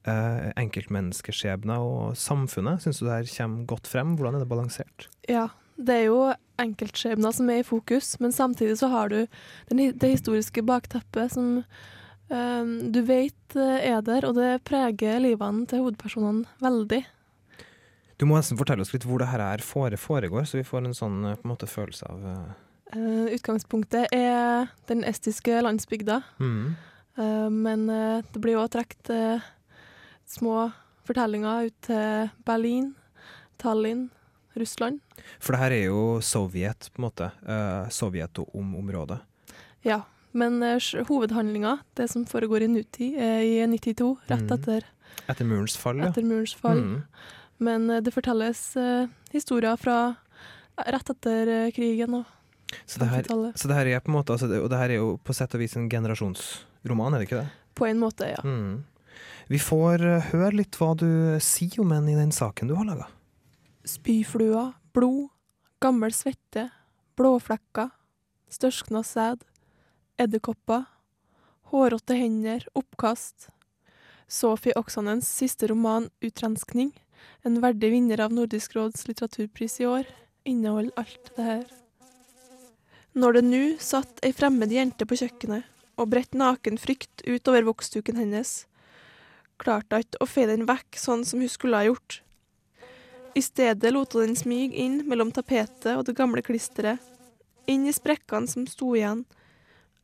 eh, 0.09 0.49
enkeltmenneskeskjebner 0.61 1.83
og 1.83 2.17
samfunnet. 2.19 2.83
Syns 2.83 3.01
du 3.01 3.07
det 3.07 3.19
her 3.19 3.31
kommer 3.37 3.69
godt 3.69 3.89
frem? 3.89 4.15
Hvordan 4.17 4.37
er 4.37 4.45
det 4.45 4.51
balansert? 4.51 5.07
Ja, 5.29 5.49
det 5.75 5.95
er 5.95 6.05
jo 6.07 6.19
enkeltskjebner 6.61 7.35
som 7.35 7.49
er 7.51 7.61
i 7.61 7.67
fokus, 7.67 8.13
men 8.23 8.31
samtidig 8.31 8.77
så 8.79 8.89
har 8.93 9.11
du 9.11 9.19
den, 9.69 9.91
det 9.91 10.11
historiske 10.13 10.63
bakteppet 10.65 11.33
som 11.35 11.57
eh, 11.59 12.71
du 12.95 13.01
vet 13.07 13.57
eh, 13.59 13.89
er 13.91 14.05
der, 14.05 14.27
og 14.29 14.39
det 14.39 14.63
preger 14.67 15.19
livene 15.23 15.65
til 15.69 15.83
hovedpersonene 15.83 16.47
veldig. 16.63 17.03
Du 18.15 18.23
må 18.29 18.37
nesten 18.37 18.59
fortelle 18.59 18.85
oss 18.85 18.93
litt 18.95 19.03
hvor 19.03 19.19
det 19.19 19.27
her 19.27 19.43
er 19.43 19.63
foregår, 19.65 20.45
så 20.47 20.61
vi 20.61 20.67
får 20.67 20.85
en 20.85 20.95
sånn 20.95 21.17
en 21.33 21.47
måte, 21.47 21.67
følelse 21.67 22.07
av 22.07 22.23
uh... 22.23 22.53
Uh, 22.95 23.27
Utgangspunktet 23.33 24.13
er 24.13 24.69
den 24.87 25.01
estiske 25.03 25.57
landsbygda, 25.65 26.21
mm. 26.39 26.75
uh, 27.17 27.49
men 27.51 27.89
det 27.89 28.39
blir 28.39 28.55
jo 28.55 28.67
trukket 28.71 29.11
små 30.35 30.69
fortellinger 31.07 31.69
ut 31.69 31.77
til 31.85 32.31
Berlin, 32.47 32.93
Tallinn, 33.61 34.09
Russland. 34.55 34.99
For 35.39 35.55
det 35.55 35.61
her 35.61 35.75
er 35.75 35.85
jo 35.87 36.01
Sovjet, 36.23 36.89
på 36.93 37.01
en 37.01 37.07
måte. 37.07 37.31
Uh, 37.45 38.43
området. 38.55 39.19
Ja, 39.83 40.01
men 40.31 40.61
uh, 40.63 40.79
hovedhandlinga, 41.07 41.77
det 41.95 42.09
som 42.11 42.25
foregår 42.25 42.63
i 42.63 42.67
nutid, 42.67 43.17
er 43.17 43.41
i 43.43 43.57
92, 43.67 44.17
rett 44.27 44.45
mm. 44.45 44.53
etter 44.59 44.91
Etter 45.31 45.47
murens 45.47 45.77
fall, 45.79 46.01
ja. 46.01 46.09
etter 46.09 46.25
murens 46.27 46.53
fall. 46.53 46.81
Mm. 46.81 47.03
Men 47.57 47.89
eh, 47.89 48.01
det 48.03 48.13
fortelles 48.13 48.61
eh, 48.77 49.07
historier 49.31 49.77
fra 49.79 50.15
rett 50.75 51.11
etter 51.13 51.51
eh, 51.51 51.69
krigen 51.75 52.19
og 52.19 52.31
Så, 52.85 52.99
det 52.99 53.07
her, 53.07 53.27
så 53.55 53.69
det 53.69 53.77
her 53.77 53.87
er 53.87 54.01
på 54.03 54.11
en 54.11 54.17
måte 54.17 54.33
altså, 54.33 54.47
det, 54.49 54.59
Og 54.59 54.69
det 54.71 54.79
her 54.79 54.91
er 54.91 54.99
jo 54.99 55.15
på 55.23 55.35
sett 55.37 55.53
og 55.55 55.61
vis 55.61 55.77
en 55.79 55.87
generasjonsroman, 55.89 57.13
er 57.13 57.21
det 57.21 57.29
ikke 57.29 57.43
det? 57.43 57.47
På 57.75 57.87
en 57.87 58.01
måte, 58.01 58.27
ja. 58.33 58.41
Mm. 58.43 58.83
Vi 59.47 59.59
får 59.61 60.01
eh, 60.01 60.31
høre 60.31 60.55
litt 60.57 60.77
hva 60.79 60.93
du 60.97 61.37
sier 61.43 61.83
om 61.83 61.93
en 61.93 62.09
i 62.09 62.17
den 62.17 62.33
saken 62.33 62.69
du 62.69 62.75
har 62.77 62.87
laga. 62.87 63.05
Spyflua, 63.85 64.71
blod, 64.95 65.29
gammel 65.83 66.13
svette, 66.17 66.69
blåflekker, 67.19 67.91
størskna 68.49 69.03
sæd, 69.05 69.45
edderkopper, 70.17 70.87
hårrotte 71.69 72.17
hender, 72.17 72.65
oppkast. 72.73 73.51
Sophie 74.25 74.73
Oksanens 74.79 75.29
siste 75.29 75.69
roman, 75.69 76.09
'Utrenskning', 76.21 76.95
en 77.45 77.61
verdig 77.61 77.91
vinner 77.93 78.25
av 78.25 78.33
Nordisk 78.33 78.73
råds 78.73 79.05
litteraturpris 79.07 79.79
i 79.81 79.85
år, 79.85 80.09
inneholder 80.45 80.97
alt 80.97 81.31
det 81.37 81.45
her. 81.45 81.65
Når 83.13 83.37
det 83.37 83.43
nå 83.45 83.63
satt 83.79 84.19
ei 84.25 84.33
fremmed 84.33 84.73
jente 84.73 85.05
på 85.05 85.17
kjøkkenet 85.21 85.69
og 86.01 86.09
bredt 86.11 86.33
naken 86.33 86.81
frykt 86.81 87.21
utover 87.23 87.63
voksduken 87.69 88.17
hennes, 88.19 88.65
klarte 89.61 89.97
hun 89.97 90.05
ikke 90.05 90.21
å 90.23 90.29
feie 90.29 90.51
den 90.51 90.67
vekk 90.69 90.99
sånn 90.99 91.25
som 91.27 91.41
hun 91.43 91.51
skulle 91.51 91.79
ha 91.79 91.87
gjort. 91.89 92.21
I 93.35 93.41
stedet 93.43 93.91
lot 93.91 94.15
hun 94.15 94.29
den 94.29 94.39
smyge 94.39 94.77
inn 94.79 95.01
mellom 95.09 95.33
tapetet 95.35 95.93
og 95.95 96.05
det 96.07 96.15
gamle 96.15 96.43
klisteret, 96.45 97.01
inn 97.67 97.87
i 97.89 97.93
sprekkene 97.95 98.47
som 98.47 98.67
sto 98.69 98.93
igjen 98.95 99.25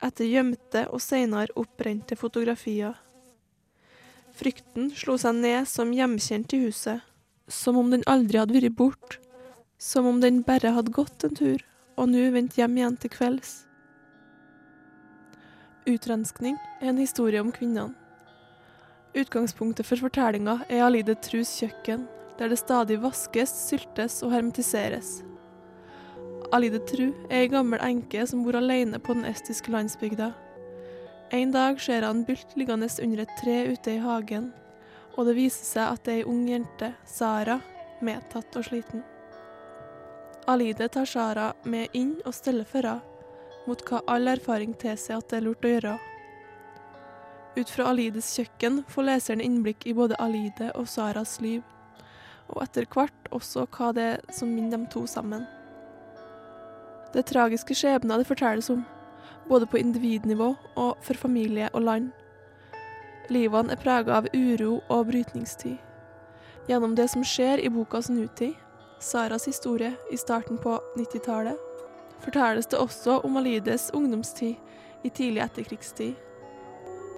etter 0.01 0.25
gjemte 0.25 0.87
og 0.89 1.01
seinere 1.03 1.53
oppbrente 1.61 2.17
fotografier. 2.17 2.95
Frykten 4.35 4.89
slo 4.97 5.17
seg 5.21 5.37
ned 5.37 5.69
som 5.69 5.91
hjemkjent 5.93 6.55
i 6.57 6.63
huset, 6.65 7.03
som 7.47 7.77
om 7.77 7.91
den 7.93 8.05
aldri 8.09 8.39
hadde 8.41 8.55
vært 8.57 8.77
bort, 8.79 9.19
som 9.77 10.07
om 10.09 10.21
den 10.23 10.41
bare 10.47 10.73
hadde 10.73 10.95
gått 10.95 11.27
en 11.27 11.37
tur 11.37 11.61
og 11.99 12.09
nå 12.09 12.29
vendt 12.33 12.57
hjem 12.57 12.79
igjen 12.79 12.97
til 12.97 13.13
kvelds. 13.13 13.51
Utrenskning 15.89 16.57
er 16.79 16.91
en 16.91 17.01
historie 17.01 17.41
om 17.41 17.51
kvinnene. 17.53 18.00
Utgangspunktet 19.11 19.85
for 19.85 19.99
fortellinga 19.99 20.61
er 20.71 20.85
Alide 20.85 21.17
Trus 21.19 21.49
kjøkken, 21.59 22.05
der 22.39 22.51
det 22.51 22.61
stadig 22.61 22.95
vaskes, 23.03 23.51
syltes 23.67 24.21
og 24.23 24.31
hermetiseres. 24.31 25.19
Alide 26.55 26.79
Tru 26.87 27.09
er 27.27 27.41
ei 27.41 27.49
gammel 27.51 27.79
enke 27.83 28.23
som 28.27 28.45
bor 28.45 28.55
alene 28.59 28.99
på 29.03 29.15
den 29.17 29.27
estiske 29.27 29.71
landsbygda. 29.71 30.31
En 31.35 31.51
dag 31.51 31.79
ser 31.79 32.07
han 32.07 32.23
Bylt 32.27 32.55
liggende 32.59 32.87
under 33.03 33.23
et 33.23 33.35
tre 33.39 33.57
ute 33.71 33.95
i 33.95 34.01
hagen, 34.03 34.49
og 35.17 35.27
det 35.27 35.35
viser 35.35 35.67
seg 35.67 35.85
at 35.91 36.03
det 36.05 36.13
er 36.13 36.23
ei 36.23 36.27
ung 36.31 36.45
jente, 36.47 36.93
Sara, 37.07 37.59
medtatt 37.99 38.55
og 38.55 38.67
sliten. 38.67 39.03
Alide 40.47 40.87
tar 40.87 41.05
Sara 41.07 41.51
med 41.63 41.91
inn 41.93 42.15
og 42.25 42.35
steller 42.35 42.67
for 42.67 42.87
henne, 42.87 43.03
mot 43.67 43.83
hva 43.85 43.99
all 44.09 44.31
erfaring 44.31 44.71
tilsier 44.73 45.19
at 45.19 45.27
det 45.29 45.37
er 45.37 45.45
lurt 45.45 45.67
å 45.67 45.75
gjøre. 45.75 45.97
Ut 47.55 47.69
fra 47.69 47.89
Alides 47.91 48.29
kjøkken 48.37 48.77
får 48.87 49.03
leseren 49.09 49.41
innblikk 49.43 49.83
i 49.83 49.93
både 49.95 50.15
Alide 50.23 50.69
og 50.79 50.87
Saras 50.87 51.35
liv, 51.43 51.65
og 52.47 52.61
etter 52.63 52.87
hvert 52.87 53.27
også 53.35 53.65
hva 53.75 53.89
det 53.95 54.05
er 54.13 54.21
som 54.31 54.53
minner 54.55 54.77
dem 54.77 54.85
to 54.93 55.03
sammen. 55.07 55.43
Det 57.11 57.25
er 57.25 57.27
tragiske 57.27 57.75
skjebner 57.75 58.21
det 58.21 58.29
fortelles 58.29 58.71
om, 58.71 58.85
både 59.49 59.67
på 59.67 59.81
individnivå 59.81 60.53
og 60.79 61.03
for 61.03 61.19
familie 61.19 61.67
og 61.73 61.83
land. 61.89 62.09
Livene 63.27 63.75
er 63.75 63.83
prega 63.83 64.21
av 64.21 64.31
uro 64.31 64.79
og 64.87 65.09
brytningstid. 65.11 65.75
Gjennom 66.71 66.95
det 66.95 67.09
som 67.11 67.23
skjer 67.25 67.59
i 67.59 67.71
bokas 67.73 68.07
nutid, 68.09 68.55
Saras 69.01 69.47
historie 69.49 69.91
i 70.13 70.17
starten 70.17 70.59
på 70.61 70.79
90-tallet, 70.95 71.59
fortelles 72.23 72.71
det 72.71 72.79
også 72.79 73.19
om 73.25 73.39
Alides 73.41 73.89
ungdomstid 73.97 74.55
i 75.03 75.09
tidlig 75.09 75.41
etterkrigstid. 75.43 76.15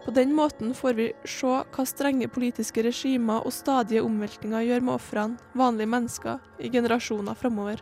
På 0.06 0.12
den 0.12 0.34
måten 0.36 0.74
får 0.76 0.94
vi 0.94 1.12
se 1.24 1.48
hva 1.48 1.84
strenge 1.88 2.28
politiske 2.28 2.84
regimer 2.84 3.46
og 3.48 3.54
stadige 3.56 4.04
omveltninger 4.04 4.66
gjør 4.68 4.84
med 4.84 4.98
ofrene, 4.98 5.38
vanlige 5.56 5.92
mennesker, 5.94 6.42
i 6.60 6.72
generasjoner 6.74 7.38
framover. 7.40 7.80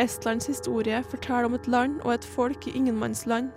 Estlands 0.00 0.48
historie 0.48 1.02
forteller 1.04 1.50
om 1.50 1.56
et 1.58 1.68
land 1.68 1.98
og 2.06 2.14
et 2.14 2.24
folk 2.24 2.68
i 2.70 2.72
ingenmannsland, 2.78 3.50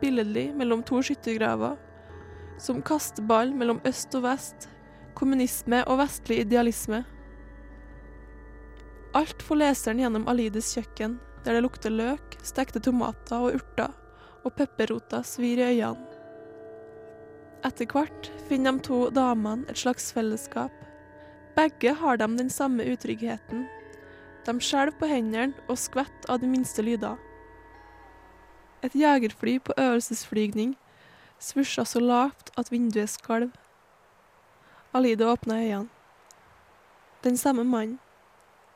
billedlig 0.00 0.46
mellom 0.56 0.80
to 0.88 1.02
skyttergraver, 1.04 1.76
som 2.56 2.80
kaster 2.80 3.26
ball 3.28 3.52
mellom 3.52 3.82
øst 3.84 4.16
og 4.16 4.24
vest, 4.24 4.70
kommunisme 5.14 5.82
og 5.84 6.00
vestlig 6.00 6.40
idealisme. 6.46 7.02
Alt 9.14 9.44
får 9.44 9.60
leseren 9.60 10.00
gjennom 10.00 10.24
Alides 10.32 10.72
kjøkken, 10.74 11.20
der 11.44 11.58
det 11.58 11.66
lukter 11.66 11.92
løk, 11.92 12.40
stekte 12.40 12.80
tomater 12.80 13.36
og 13.36 13.60
urter, 13.60 13.92
og 14.44 14.56
pepperroter 14.56 15.22
svir 15.28 15.60
i 15.60 15.70
øynene. 15.76 16.13
Etter 17.64 17.88
hvert 17.88 18.28
finner 18.48 18.76
de 18.76 18.84
to 18.84 18.98
damene 19.14 19.64
et 19.72 19.78
slags 19.80 20.10
fellesskap. 20.12 20.72
Begge 21.56 21.94
har 21.96 22.18
de 22.20 22.26
den 22.36 22.50
samme 22.52 22.84
utryggheten. 22.84 23.64
De 24.44 24.52
skjelver 24.60 24.98
på 25.00 25.08
hendene 25.08 25.54
og 25.68 25.78
skvetter 25.80 26.28
av 26.28 26.42
de 26.42 26.50
minste 26.50 26.84
lyder. 26.84 27.16
Et 28.84 28.92
jegerfly 29.00 29.56
på 29.64 29.72
øvelsesflygning 29.80 30.74
svusja 31.40 31.86
så 31.88 32.02
lavt 32.04 32.50
at 32.60 32.68
vinduet 32.72 33.14
skalv. 33.14 33.54
Alide 34.92 35.24
åpna 35.24 35.62
øynene. 35.62 35.88
Den 37.24 37.36
samme 37.36 37.64
mannen. 37.64 37.98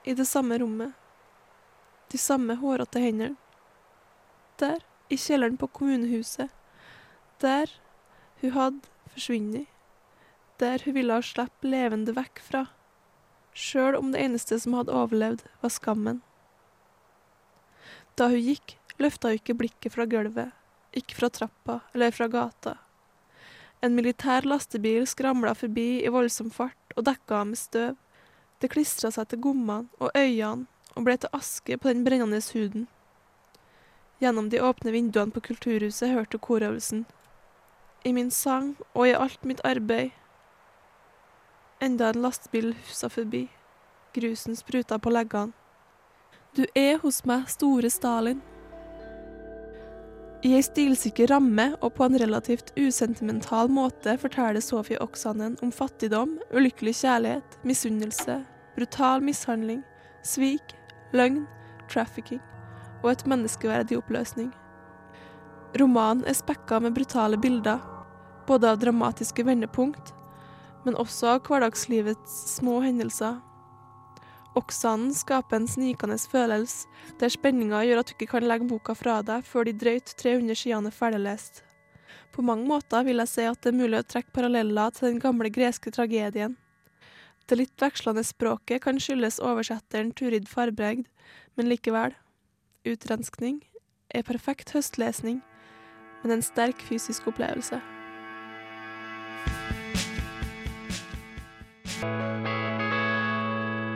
I 0.05 0.15
det 0.15 0.27
samme 0.27 0.57
rommet. 0.59 0.95
De 2.09 2.19
samme 2.19 2.55
hårete 2.57 3.01
hendene. 3.01 3.37
Der, 4.59 4.81
i 5.11 5.17
kjelleren 5.17 5.59
på 5.61 5.67
kommunehuset. 5.67 6.49
Der 7.41 7.69
hun 8.41 8.55
hadde 8.55 8.95
forsvunnet. 9.15 9.67
Der 10.59 10.83
hun 10.85 10.95
ville 10.95 11.21
slippe 11.23 11.71
levende 11.71 12.15
vekk 12.17 12.43
fra. 12.43 12.65
Sjøl 13.55 13.97
om 13.99 14.13
det 14.13 14.23
eneste 14.23 14.59
som 14.61 14.75
hadde 14.79 14.95
overlevd, 14.95 15.45
var 15.63 15.73
skammen. 15.75 16.21
Da 18.19 18.29
hun 18.31 18.43
gikk, 18.43 18.77
løfta 18.99 19.31
hun 19.31 19.39
ikke 19.39 19.57
blikket 19.59 19.95
fra 19.95 20.07
gulvet, 20.11 20.51
ikke 20.95 21.19
fra 21.19 21.31
trappa 21.31 21.81
eller 21.95 22.15
fra 22.15 22.27
gata. 22.31 22.77
En 23.83 23.95
militær 23.95 24.47
lastebil 24.47 25.07
skramla 25.07 25.55
forbi 25.55 26.03
i 26.03 26.11
voldsom 26.11 26.51
fart 26.51 26.95
og 26.97 27.07
dekka 27.07 27.43
henne 27.43 27.55
med 27.55 27.61
støv. 27.61 27.97
Det 28.59 28.71
klistra 28.73 29.13
seg 29.15 29.29
til 29.31 29.43
gommene 29.43 29.87
og 30.03 30.11
øynene 30.19 30.67
og 30.97 31.05
ble 31.07 31.15
til 31.23 31.31
aske 31.37 31.79
på 31.79 31.93
den 31.93 32.03
brennende 32.07 32.41
huden. 32.55 32.89
Gjennom 34.19 34.49
de 34.51 34.59
åpne 34.59 34.91
vinduene 34.91 35.31
på 35.31 35.45
kulturhuset 35.47 36.11
hørte 36.11 36.41
korøvelsen. 36.43 37.05
I 38.05 38.13
min 38.13 38.31
sang 38.31 38.77
og 38.95 39.09
i 39.09 39.17
alt 39.17 39.45
mitt 39.45 39.61
arbeid. 39.67 40.11
Enda 41.83 42.11
en 42.11 42.23
lastebil 42.23 42.73
hufsa 42.75 43.09
forbi. 43.09 43.49
Grusen 44.15 44.57
spruta 44.57 44.99
på 44.99 45.11
leggene. 45.11 45.53
Du 46.57 46.65
er 46.75 46.97
hos 47.03 47.25
meg, 47.29 47.47
store 47.51 47.91
Stalin. 47.91 48.41
I 50.47 50.53
ei 50.55 50.63
stilsikker 50.63 51.33
ramme 51.33 51.73
og 51.83 51.97
på 51.97 52.07
en 52.07 52.19
relativt 52.23 52.71
usentimental 52.79 53.71
måte 53.75 54.15
forteller 54.23 54.63
Sofie 54.63 55.01
Oksanen 55.03 55.57
om 55.63 55.73
fattigdom, 55.75 56.37
ulykkelig 56.55 56.95
kjærlighet, 57.01 57.59
misunnelse, 57.67 58.39
brutal 58.77 59.25
mishandling, 59.27 59.83
svik, 60.23 60.77
løgn, 61.13 61.43
trafficking 61.91 62.43
og 63.03 63.13
et 63.13 63.27
menneskeverd 63.27 63.91
i 63.91 63.99
oppløsning. 63.99 64.53
Romanen 65.77 66.25
er 66.25 66.33
spekka 66.33 66.81
med 66.81 66.95
brutale 66.97 67.37
bilder, 67.37 67.83
både 68.47 68.71
av 68.71 68.79
dramatiske 68.81 69.45
vendepunkt, 69.45 70.15
men 70.87 70.97
også 70.97 71.35
av 71.35 71.43
hverdagslivets 71.45 72.39
små 72.55 72.79
hendelser. 72.81 73.37
Oksanen 74.57 75.13
skaper 75.15 75.61
en 75.61 75.69
snikende 75.69 76.17
følelse, 76.19 76.89
der 77.21 77.31
spenninga 77.31 77.83
gjør 77.85 78.01
at 78.01 78.09
du 78.09 78.15
ikke 78.17 78.31
kan 78.33 78.49
legge 78.49 78.69
boka 78.71 78.97
fra 78.97 79.21
deg 79.23 79.45
før 79.45 79.69
de 79.69 79.75
drøyt 79.77 80.15
300 80.17 80.57
sidene 80.57 80.89
er 80.89 80.97
ferdiglest. 80.97 81.63
På 82.33 82.43
mange 82.43 82.65
måter 82.69 83.05
vil 83.05 83.21
jeg 83.21 83.31
si 83.35 83.45
at 83.45 83.61
det 83.63 83.75
er 83.75 83.79
mulig 83.79 84.01
å 84.01 84.09
trekke 84.09 84.33
paralleller 84.35 84.97
til 84.97 85.11
den 85.11 85.21
gamle 85.23 85.53
greske 85.53 85.93
tragedien. 85.93 86.57
Det 87.49 87.57
litt 87.61 87.81
vekslende 87.81 88.25
språket 88.25 88.83
kan 88.85 88.99
skyldes 89.01 89.41
oversetteren 89.45 90.15
Turid 90.17 90.49
Farbregd, 90.49 91.07
men 91.57 91.69
likevel. 91.69 92.17
Utrenskning 92.89 93.63
er 94.15 94.25
perfekt 94.25 94.73
høstlesning, 94.73 95.43
men 96.23 96.39
en 96.39 96.43
sterk 96.43 96.83
fysisk 96.89 97.29
opplevelse. 97.31 97.81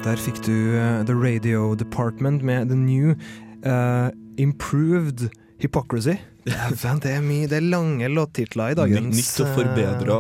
Der 0.02 0.18
fikk 0.18 0.40
du 0.42 0.54
uh, 0.74 1.04
The 1.06 1.14
Radio 1.14 1.74
Department 1.78 2.42
med 2.42 2.72
The 2.72 2.78
New 2.78 3.14
uh, 3.62 4.10
Improved 4.40 5.28
Hypocrisy. 5.62 6.16
Det 6.42 7.06
er 7.06 7.20
mye. 7.22 7.46
Det 7.46 7.60
er 7.60 7.66
lange 7.70 8.08
låttitler 8.10 8.72
i 8.74 8.78
dagens 8.78 9.14
Nytt 9.14 9.44
og 9.44 9.52
forbedra. 9.54 10.16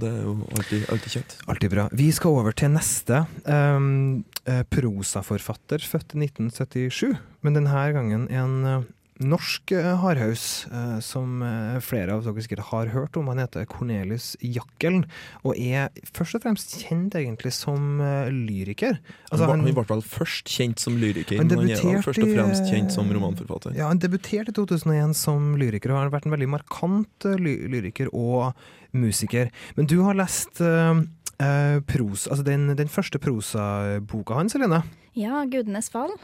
Det 0.00 0.08
er 0.10 0.24
jo 0.24 0.32
alltid, 0.56 0.88
alltid 0.90 1.14
kjekt. 1.14 1.36
eh, 1.38 1.52
Alltid 1.52 1.70
bra. 1.76 1.84
Vi 1.94 2.08
skal 2.16 2.40
over 2.40 2.56
til 2.58 2.72
neste. 2.74 3.20
Um, 3.46 4.24
eh, 4.50 4.64
prosaforfatter, 4.66 5.78
født 5.86 6.16
i 6.16 6.24
1977. 6.26 7.14
Men 7.46 7.54
denne 7.60 7.84
gangen 7.94 8.26
en 8.34 8.56
eh, 8.66 8.82
norsk 9.22 9.72
eh, 9.76 9.90
hardhaus 10.02 10.66
eh, 10.66 10.98
som 11.04 11.42
eh, 11.44 11.78
flere 11.84 12.16
av 12.16 12.24
dere 12.26 12.42
sikkert 12.42 12.64
har 12.70 12.90
hørt 12.94 13.16
om. 13.18 13.28
Han 13.30 13.40
heter 13.42 13.66
Cornelius 13.70 14.32
Jackelen, 14.42 15.04
og 15.46 15.58
er 15.60 15.92
først 16.16 16.38
og 16.38 16.44
fremst 16.46 16.74
kjent 16.82 17.14
egentlig 17.18 17.54
som 17.54 18.02
lyriker. 18.34 18.98
Altså, 19.30 19.46
han, 19.46 19.62
var- 19.62 19.70
i 19.70 19.76
hvert 19.78 19.92
fall 19.92 20.04
først 20.04 20.50
kjent 20.50 20.82
som 20.82 20.98
lyriker, 20.98 21.38
Han 21.38 21.50
men 21.52 21.64
han 21.64 21.74
er 21.76 22.02
først 22.04 22.24
og 22.24 22.32
fremst 22.34 22.70
kjent 22.70 22.94
som 22.94 23.10
romanforfatter. 23.14 23.76
Ja, 23.78 23.88
Han 23.92 24.02
debuterte 24.02 24.50
i 24.50 24.56
2001 24.56 25.14
som 25.18 25.54
lyriker, 25.60 25.94
og 25.94 26.02
har 26.02 26.14
vært 26.14 26.26
en 26.26 26.34
veldig 26.34 26.50
markant 26.56 27.28
ly 27.38 27.56
lyriker 27.70 28.10
og 28.12 28.52
musiker. 28.94 29.50
Men 29.78 29.86
du 29.90 30.00
har 30.06 30.18
lest 30.18 30.60
uh, 30.62 30.98
eh, 31.42 31.78
pros, 31.86 32.28
altså 32.28 32.44
den, 32.46 32.68
den 32.78 32.90
første 32.90 33.18
prosaboka 33.22 34.38
hans, 34.38 34.54
Helene. 34.54 34.82
Ja, 35.14 35.44
'Gudenes 35.46 35.90
fall'. 35.94 36.16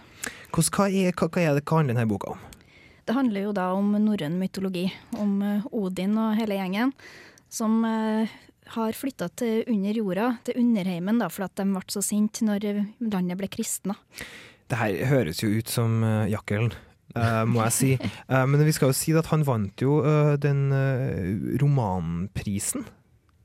Hva, 0.50 0.88
er, 0.90 1.12
hva, 1.14 1.28
hva 1.30 1.42
er 1.42 1.54
det 1.54 1.62
hva 1.62 1.78
handler 1.78 1.94
denne 1.94 2.10
boka 2.10 2.34
om? 2.34 2.49
Det 3.10 3.16
handler 3.16 3.48
jo 3.48 3.52
da 3.56 3.64
om 3.74 3.88
norrøn 3.98 4.36
mytologi, 4.38 4.84
om 5.18 5.40
eh, 5.42 5.64
Odin 5.74 6.12
og 6.14 6.36
hele 6.38 6.54
gjengen, 6.54 6.92
som 7.50 7.80
eh, 7.82 8.30
har 8.76 8.94
flytta 8.94 9.26
til 9.34 9.64
under 9.72 9.98
jorda, 9.98 10.28
til 10.46 10.60
underheimen, 10.62 11.18
da, 11.18 11.26
for 11.26 11.48
at 11.48 11.56
de 11.58 11.66
ble 11.72 11.82
så 11.90 12.04
sinte 12.06 12.46
når 12.46 12.68
eh, 12.70 12.78
landet 13.02 13.40
ble 13.40 13.48
kristna. 13.50 13.96
Det 14.70 14.78
her 14.78 14.94
høres 15.10 15.42
jo 15.42 15.50
ut 15.50 15.66
som 15.74 16.04
uh, 16.06 16.30
Jakkelen. 16.30 16.70
uh, 17.16 17.42
må 17.50 17.64
jeg 17.66 17.74
si. 17.74 17.90
Uh, 18.30 18.46
men 18.52 18.62
vi 18.62 18.76
skal 18.78 18.92
jo 18.92 18.98
si 19.00 19.16
at 19.18 19.32
han 19.32 19.42
vant 19.42 19.82
jo 19.82 19.98
den 20.38 20.68
romanprisen. 21.58 22.86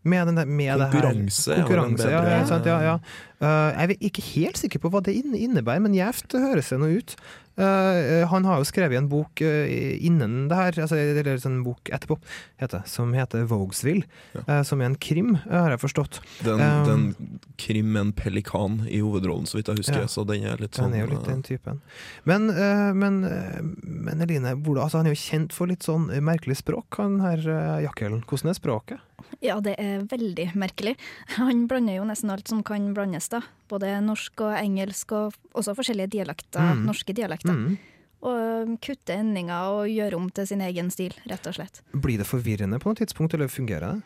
Med, 0.06 0.28
den 0.28 0.38
der, 0.38 0.46
med 0.46 0.80
det 0.80 0.86
her- 0.86 1.02
Konkurranse 1.02 1.56
Konkurranse, 1.56 2.10
ja, 2.10 2.22
ja, 2.30 2.46
sant, 2.46 2.66
ja, 2.66 2.78
ja. 2.82 3.00
Eh, 3.42 3.74
jeg 3.74 3.90
er 3.90 4.06
ikke 4.06 4.22
helt 4.22 4.58
sikker 4.62 4.80
på 4.80 4.92
hva 4.94 5.02
det 5.02 5.16
innebærer, 5.18 5.82
men 5.82 5.98
gjevt 5.98 6.38
høres 6.38 6.70
det 6.70 6.78
noe 6.80 7.00
ut. 7.02 7.16
Eh, 7.58 8.28
han 8.28 8.44
har 8.46 8.60
jo 8.60 8.68
skrevet 8.68 8.98
en 9.00 9.08
bok 9.08 9.40
eh, 9.42 9.96
innen 10.04 10.50
det 10.52 10.56
her, 10.60 10.80
altså, 10.84 10.98
eller 11.00 11.30
en 11.36 11.40
sånn 11.40 11.62
bok 11.64 11.88
etterpå, 11.96 12.18
heter, 12.60 12.82
som 12.90 13.14
heter 13.16 13.46
Voguesville, 13.48 14.04
Ja. 14.36 14.42
eh, 14.48 14.62
som 14.68 14.82
er 14.82 14.86
en 14.92 14.96
krim, 15.00 15.36
eh, 15.46 15.56
har 15.62 15.70
jeg 15.72 15.80
forstått. 15.80 16.20
Den, 16.44 16.60
Um, 16.66 16.86
den 17.16 17.40
krim 17.58 17.94
med 17.94 18.02
en 18.02 18.14
pelikan 18.14 18.82
i 18.90 19.00
hovedrollen, 19.00 19.46
så 19.48 19.56
vidt 19.60 19.68
jeg 19.72 19.78
husker. 19.78 20.02
Ja. 20.02 20.08
Så 20.12 20.26
den 20.28 20.44
er 20.44 20.58
litt 20.58 20.76
sånn 20.76 20.92
Den 20.92 21.00
er 21.00 21.06
jo 21.06 21.14
litt 21.16 21.28
eh, 21.28 21.32
den 21.32 21.44
typen. 21.44 21.82
Men, 22.26 22.50
eh, 22.50 22.92
men, 22.94 23.24
eh, 23.24 23.62
men 23.84 24.22
Eline, 24.22 24.56
altså, 24.56 24.98
han 24.98 25.08
er 25.08 25.14
jo 25.16 25.22
kjent 25.24 25.54
for 25.54 25.68
litt 25.68 25.84
sånn 25.84 26.10
eh, 26.12 26.20
merkelig 26.20 26.58
språk, 26.60 26.98
han 26.98 27.20
her 27.22 27.38
uh, 27.48 27.82
Jakkelen. 27.86 28.24
Hvordan 28.28 28.50
er 28.52 28.60
språket? 28.60 29.00
Ja, 29.42 29.60
det 29.62 29.76
er 29.80 30.04
veldig 30.12 30.54
merkelig. 30.56 30.96
Han 31.38 31.68
blander 31.68 31.96
jo 32.00 32.06
nesten 32.08 32.32
alt 32.32 32.48
som 32.48 32.64
kan 32.64 32.94
blandes, 32.94 33.30
da. 33.30 33.42
Både 33.72 33.94
norsk 34.04 34.42
og 34.42 34.54
engelsk, 34.60 35.12
og 35.16 35.34
også 35.56 35.76
forskjellige 35.76 36.10
dialekter, 36.18 36.60
Mm. 36.76 36.86
norske 36.86 37.14
dialekter. 37.16 37.54
Mm. 37.54 37.78
Og 38.26 38.76
kutter 38.82 39.20
endinger 39.22 39.70
og 39.76 39.88
gjør 39.92 40.16
om 40.18 40.30
til 40.34 40.48
sin 40.48 40.62
egen 40.62 40.90
stil, 40.92 41.14
rett 41.30 41.46
og 41.48 41.54
slett. 41.58 41.82
Blir 41.94 42.18
det 42.18 42.26
forvirrende 42.28 42.80
på 42.82 42.90
noe 42.90 42.96
tidspunkt, 42.96 43.34
eller 43.34 43.48
fungerer 43.48 43.96
det? 43.96 44.04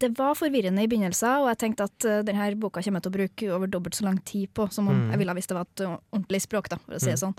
Det 0.00 0.10
var 0.18 0.34
forvirrende 0.36 0.82
i 0.84 0.88
begynnelsen, 0.88 1.40
og 1.40 1.48
jeg 1.48 1.58
tenkte 1.62 1.84
at 1.88 2.04
eh, 2.04 2.22
denne 2.22 2.50
boka 2.60 2.82
kommer 2.84 3.00
jeg 3.00 3.06
til 3.06 3.12
å 3.12 3.16
bruke 3.18 3.54
over 3.56 3.66
dobbelt 3.72 3.94
så 3.96 4.04
lang 4.04 4.18
tid 4.24 4.48
på 4.52 4.70
som 4.72 4.88
om 4.88 4.94
Mm. 4.94 5.10
jeg 5.10 5.18
ville 5.18 5.34
hvis 5.34 5.46
det 5.48 5.56
var 5.56 5.64
et 5.64 6.00
ordentlig 6.12 6.42
språk, 6.44 6.68
da, 6.68 6.76
for 6.76 6.94
å 6.94 7.00
si 7.00 7.06
det 7.06 7.16
Mm. 7.20 7.24
sånn. 7.24 7.36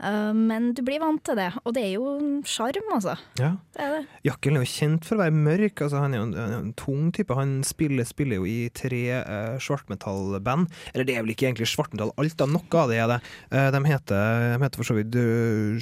Eh, 0.00 0.32
men 0.36 0.70
du 0.76 0.82
blir 0.86 1.00
vant 1.02 1.20
til 1.24 1.36
det, 1.38 1.50
og 1.64 1.74
det 1.76 1.84
er 1.84 1.92
jo 1.98 2.14
sjarm, 2.48 2.88
altså. 2.96 3.16
Ja. 3.40 3.52
Det 3.76 3.86
er. 3.86 4.08
Jakkelen 4.26 4.60
er 4.60 4.66
jo 4.66 4.72
kjent 4.72 5.06
for 5.06 5.18
å 5.18 5.22
være 5.24 5.36
mørk. 5.36 5.84
Altså, 5.84 6.00
han 6.00 6.16
er 6.16 6.22
jo 6.22 6.26
en, 6.30 6.34
en, 6.40 6.56
en 6.58 6.74
tung 6.78 7.10
type. 7.16 7.36
Han 7.36 7.58
spiller, 7.66 8.08
spiller 8.08 8.40
jo 8.40 8.48
i 8.48 8.58
tre 8.76 9.02
uh, 9.20 9.56
svartmetallband. 9.62 10.70
Eller 10.94 11.08
det 11.08 11.16
er 11.16 11.24
vel 11.24 11.34
ikke 11.34 11.50
egentlig 11.50 11.70
svartmetall 11.70 12.14
alt, 12.16 12.36
da. 12.40 12.48
Noe 12.50 12.82
av 12.84 12.92
det 12.92 13.00
er 13.02 13.08
det. 13.14 13.20
Uh, 13.52 13.68
de, 13.76 13.82
heter, 13.90 14.44
de 14.56 14.64
heter 14.64 14.82
for 14.82 14.90
så 14.90 14.98
vidt 14.98 15.20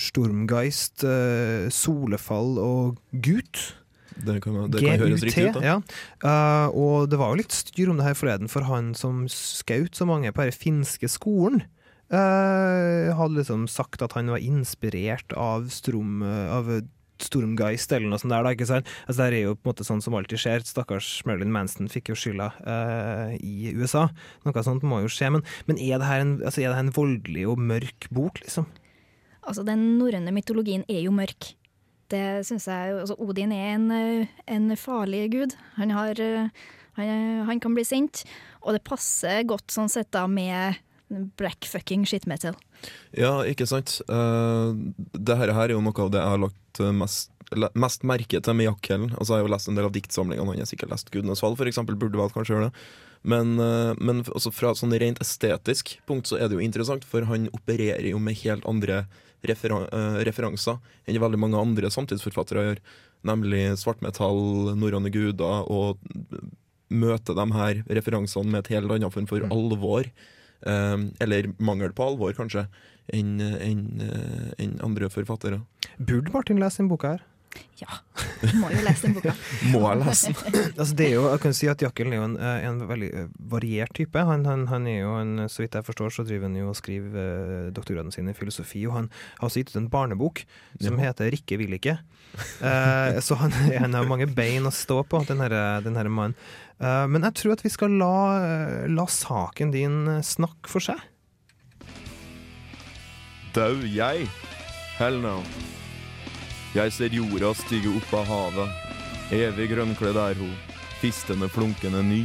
Stormgeist, 0.08 1.06
uh, 1.06 1.68
Solefall 1.72 2.56
og 2.62 2.98
Gut. 3.12 3.68
Det 4.18 4.40
kan, 4.42 4.56
det 4.66 4.82
kan 4.82 4.98
høres 4.98 5.22
riktig 5.22 5.48
ut, 5.52 5.60
da. 5.60 5.62
Ja. 5.62 5.76
Uh, 6.24 6.74
og 6.74 7.10
det 7.12 7.20
var 7.20 7.30
jo 7.30 7.38
litt 7.38 7.54
styr 7.54 7.92
om 7.92 8.00
det 8.00 8.08
her 8.08 8.18
forleden, 8.18 8.50
for 8.50 8.66
han 8.66 8.90
som 8.98 9.26
skjøt 9.30 9.94
så 9.94 10.08
mange 10.08 10.32
på 10.34 10.48
den 10.48 10.56
finske 10.56 11.10
skolen. 11.12 11.62
Eh, 12.14 13.10
hadde 13.16 13.40
liksom 13.40 13.66
sagt 13.70 14.04
at 14.04 14.14
han 14.16 14.30
var 14.32 14.42
inspirert 14.42 15.34
av, 15.36 15.68
Strom, 15.72 16.22
eh, 16.22 16.54
av 16.54 16.70
Stormgeist 17.22 17.92
eller 17.92 18.12
noe 18.12 18.20
sånt 18.20 18.32
der, 18.32 18.46
da, 18.46 18.52
ikke 18.54 18.68
sant? 18.68 18.88
Altså, 19.06 19.26
det 19.26 19.40
er 19.40 19.48
jo 19.48 19.56
på 19.58 19.66
en 19.66 19.72
måte 19.72 19.86
sånn 19.86 20.02
som 20.04 20.16
alltid 20.18 20.42
skjer. 20.42 20.66
Stakkars 20.66 21.10
Marilyn 21.26 21.52
Manson 21.54 21.90
fikk 21.90 22.12
jo 22.12 22.18
skylda 22.18 22.52
uh, 22.62 23.34
i 23.34 23.72
USA. 23.74 24.06
Noe 24.46 24.64
sånt 24.66 24.86
må 24.86 25.02
jo 25.02 25.10
skje. 25.12 25.32
Men, 25.34 25.44
men 25.66 25.80
er, 25.82 25.98
det 25.98 26.12
en, 26.14 26.36
altså, 26.38 26.62
er 26.62 26.70
det 26.70 26.78
her 26.78 26.86
en 26.86 26.94
voldelig 26.94 27.46
og 27.50 27.62
mørk 27.72 28.06
bok, 28.14 28.38
liksom? 28.44 28.68
Altså, 29.42 29.64
den 29.66 29.84
norrøne 29.98 30.34
mytologien 30.36 30.86
er 30.86 31.02
jo 31.08 31.14
mørk. 31.16 31.52
Det 32.08 32.24
synes 32.46 32.68
jeg 32.70 32.98
altså, 33.02 33.18
Odin 33.20 33.52
er 33.52 33.74
en, 33.74 33.90
en 34.48 34.76
farlig 34.78 35.26
gud. 35.34 35.56
Han, 35.76 35.92
har, 35.96 36.22
han, 37.00 37.10
han 37.50 37.60
kan 37.60 37.74
bli 37.74 37.84
sint, 37.88 38.22
og 38.62 38.78
det 38.78 38.86
passer 38.86 39.42
godt 39.48 39.74
sånn 39.74 39.90
sett 39.92 40.12
da 40.14 40.28
med 40.30 40.78
black 41.08 41.64
fucking 41.64 42.06
shit 42.06 42.26
metal. 42.26 42.56
Ja, 43.16 43.40
ikke 43.48 43.66
sant. 43.68 43.98
Uh, 44.08 44.76
det 45.16 45.38
her 45.40 45.54
er 45.54 45.74
jo 45.74 45.82
noe 45.84 46.04
av 46.04 46.12
det 46.14 46.22
jeg 46.22 46.34
har 46.34 46.42
lagt 46.42 46.82
eh, 46.82 46.94
mest, 46.94 47.32
mest 47.74 48.06
merke 48.06 48.40
til 48.44 48.56
med 48.56 48.68
Jack 48.68 48.90
Hellen. 48.92 49.12
Altså, 49.16 49.34
jeg 49.34 49.42
har 49.42 49.48
jo 49.48 49.54
lest 49.56 49.70
en 49.70 49.78
del 49.78 49.88
av 49.88 49.94
diktsamlingene, 49.96 50.54
han 50.54 50.64
har 50.64 50.70
sikkert 50.70 50.92
lest 50.94 51.12
'Gudenes 51.12 51.42
fall', 51.44 51.56
for 51.58 51.70
eksempel, 51.70 51.98
burde 51.98 52.20
vel 52.20 52.32
kanskje 52.34 52.56
gjøre 52.56 52.70
det. 52.70 52.84
Men, 53.22 53.58
eh, 53.58 53.94
men 53.98 54.22
også 54.22 54.52
fra 54.54 54.70
et 54.72 54.80
sånn 54.80 54.94
rent 54.94 55.18
estetisk 55.22 55.96
punkt 56.06 56.30
så 56.30 56.38
er 56.38 56.48
det 56.48 56.58
jo 56.58 56.64
interessant, 56.64 57.04
for 57.04 57.26
han 57.26 57.48
opererer 57.56 58.10
jo 58.12 58.20
med 58.22 58.38
helt 58.44 58.66
andre 58.68 59.06
referan 59.46 59.86
eh, 59.94 60.22
referanser 60.26 60.78
enn 61.06 61.20
veldig 61.22 61.40
mange 61.40 61.58
andre 61.60 61.90
samtidsforfattere 61.90 62.64
gjør. 62.68 62.80
Nemlig 63.26 63.62
svartmetall, 63.80 64.74
norrøne 64.78 65.10
guder, 65.10 65.66
og 65.66 65.98
møte 66.88 67.34
de 67.36 67.46
her 67.52 67.82
referansene 67.98 68.52
med 68.52 68.64
et 68.64 68.76
helt 68.76 68.92
annet 68.94 69.12
form 69.14 69.26
for 69.28 69.44
alvor. 69.50 70.06
Eh, 70.66 70.96
eller 71.20 71.52
mangel 71.58 71.92
på 71.92 72.06
alvor, 72.12 72.32
kanskje, 72.36 72.66
enn 73.12 73.40
en, 73.40 73.82
en 74.58 74.78
andre 74.84 75.08
forfattere. 75.08 75.62
Burde 75.98 76.32
Martin 76.34 76.60
lese 76.60 76.82
denne 76.82 76.92
boka 76.92 77.14
her? 77.16 77.22
Ja, 77.80 77.88
du 78.42 78.50
må 78.60 78.68
jo 78.70 78.82
lese 78.84 79.06
den 79.06 79.14
boka. 79.16 79.32
Må 79.72 79.80
jeg 79.88 80.02
lese 80.02 80.32
den? 80.36 80.66
Altså 80.78 80.94
det 80.98 81.06
er 81.06 81.14
jo, 81.14 81.22
jeg 81.32 81.40
kan 81.40 81.54
si 81.56 81.66
at 81.72 81.80
Jakkelen 81.82 82.12
er 82.12 82.18
jo 82.20 82.26
en, 82.26 82.34
eh, 82.36 82.66
en 82.68 82.82
veldig 82.90 83.08
eh, 83.22 83.30
variert 83.50 83.94
type. 83.96 84.20
Han, 84.28 84.44
han, 84.46 84.66
han 84.68 84.86
er 84.86 84.98
jo 85.00 85.14
en, 85.16 85.32
Så 85.48 85.64
vidt 85.64 85.74
jeg 85.78 85.86
forstår, 85.86 86.12
så 86.12 86.26
driver 86.28 86.46
han 86.50 86.58
jo 86.60 86.68
og 86.68 86.76
skriver 86.76 87.16
eh, 87.22 87.70
doktorgraden 87.74 88.12
sin 88.14 88.28
i 88.28 88.36
filosofi, 88.36 88.84
og 88.86 88.98
han 88.98 89.08
har 89.40 89.48
også 89.48 89.62
gitt 89.62 89.72
ut 89.72 89.80
en 89.80 89.88
barnebok 89.90 90.44
som 90.82 90.98
Ja. 91.00 91.08
heter 91.08 91.32
'Rikke 91.32 91.58
vil 91.64 91.72
ikke'. 91.80 91.96
Eh, 92.60 93.18
så 93.24 93.34
han, 93.40 93.50
han 93.82 93.94
har 93.96 94.04
mange 94.06 94.28
bein 94.28 94.68
å 94.68 94.74
stå 94.74 95.00
på, 95.08 95.24
den 95.26 95.40
her, 95.40 95.80
den 95.80 95.96
her 95.96 96.08
mannen. 96.12 96.36
Eh, 96.78 97.06
men 97.10 97.26
jeg 97.26 97.34
tror 97.40 97.56
at 97.56 97.64
vi 97.64 97.72
skal 97.74 97.96
la, 97.98 98.16
eh, 98.38 98.84
la 98.90 99.06
saken 99.10 99.72
din 99.74 100.04
eh, 100.08 100.22
snakke 100.22 100.70
for 100.70 100.84
seg. 100.84 101.00
Dau 103.56 103.74
jeg? 103.82 104.28
Hell 104.98 105.18
no. 105.22 105.40
Jeg 106.76 106.92
ser 106.94 107.14
jorda 107.14 107.50
stige 107.58 107.90
opp 107.98 108.12
av 108.14 108.28
havet. 108.28 108.84
Evig 109.34 109.70
grønnkledd 109.72 110.18
er 110.20 110.38
hun, 110.38 110.54
fistende 111.02 111.48
flunkende 111.50 112.02
ny. 112.06 112.22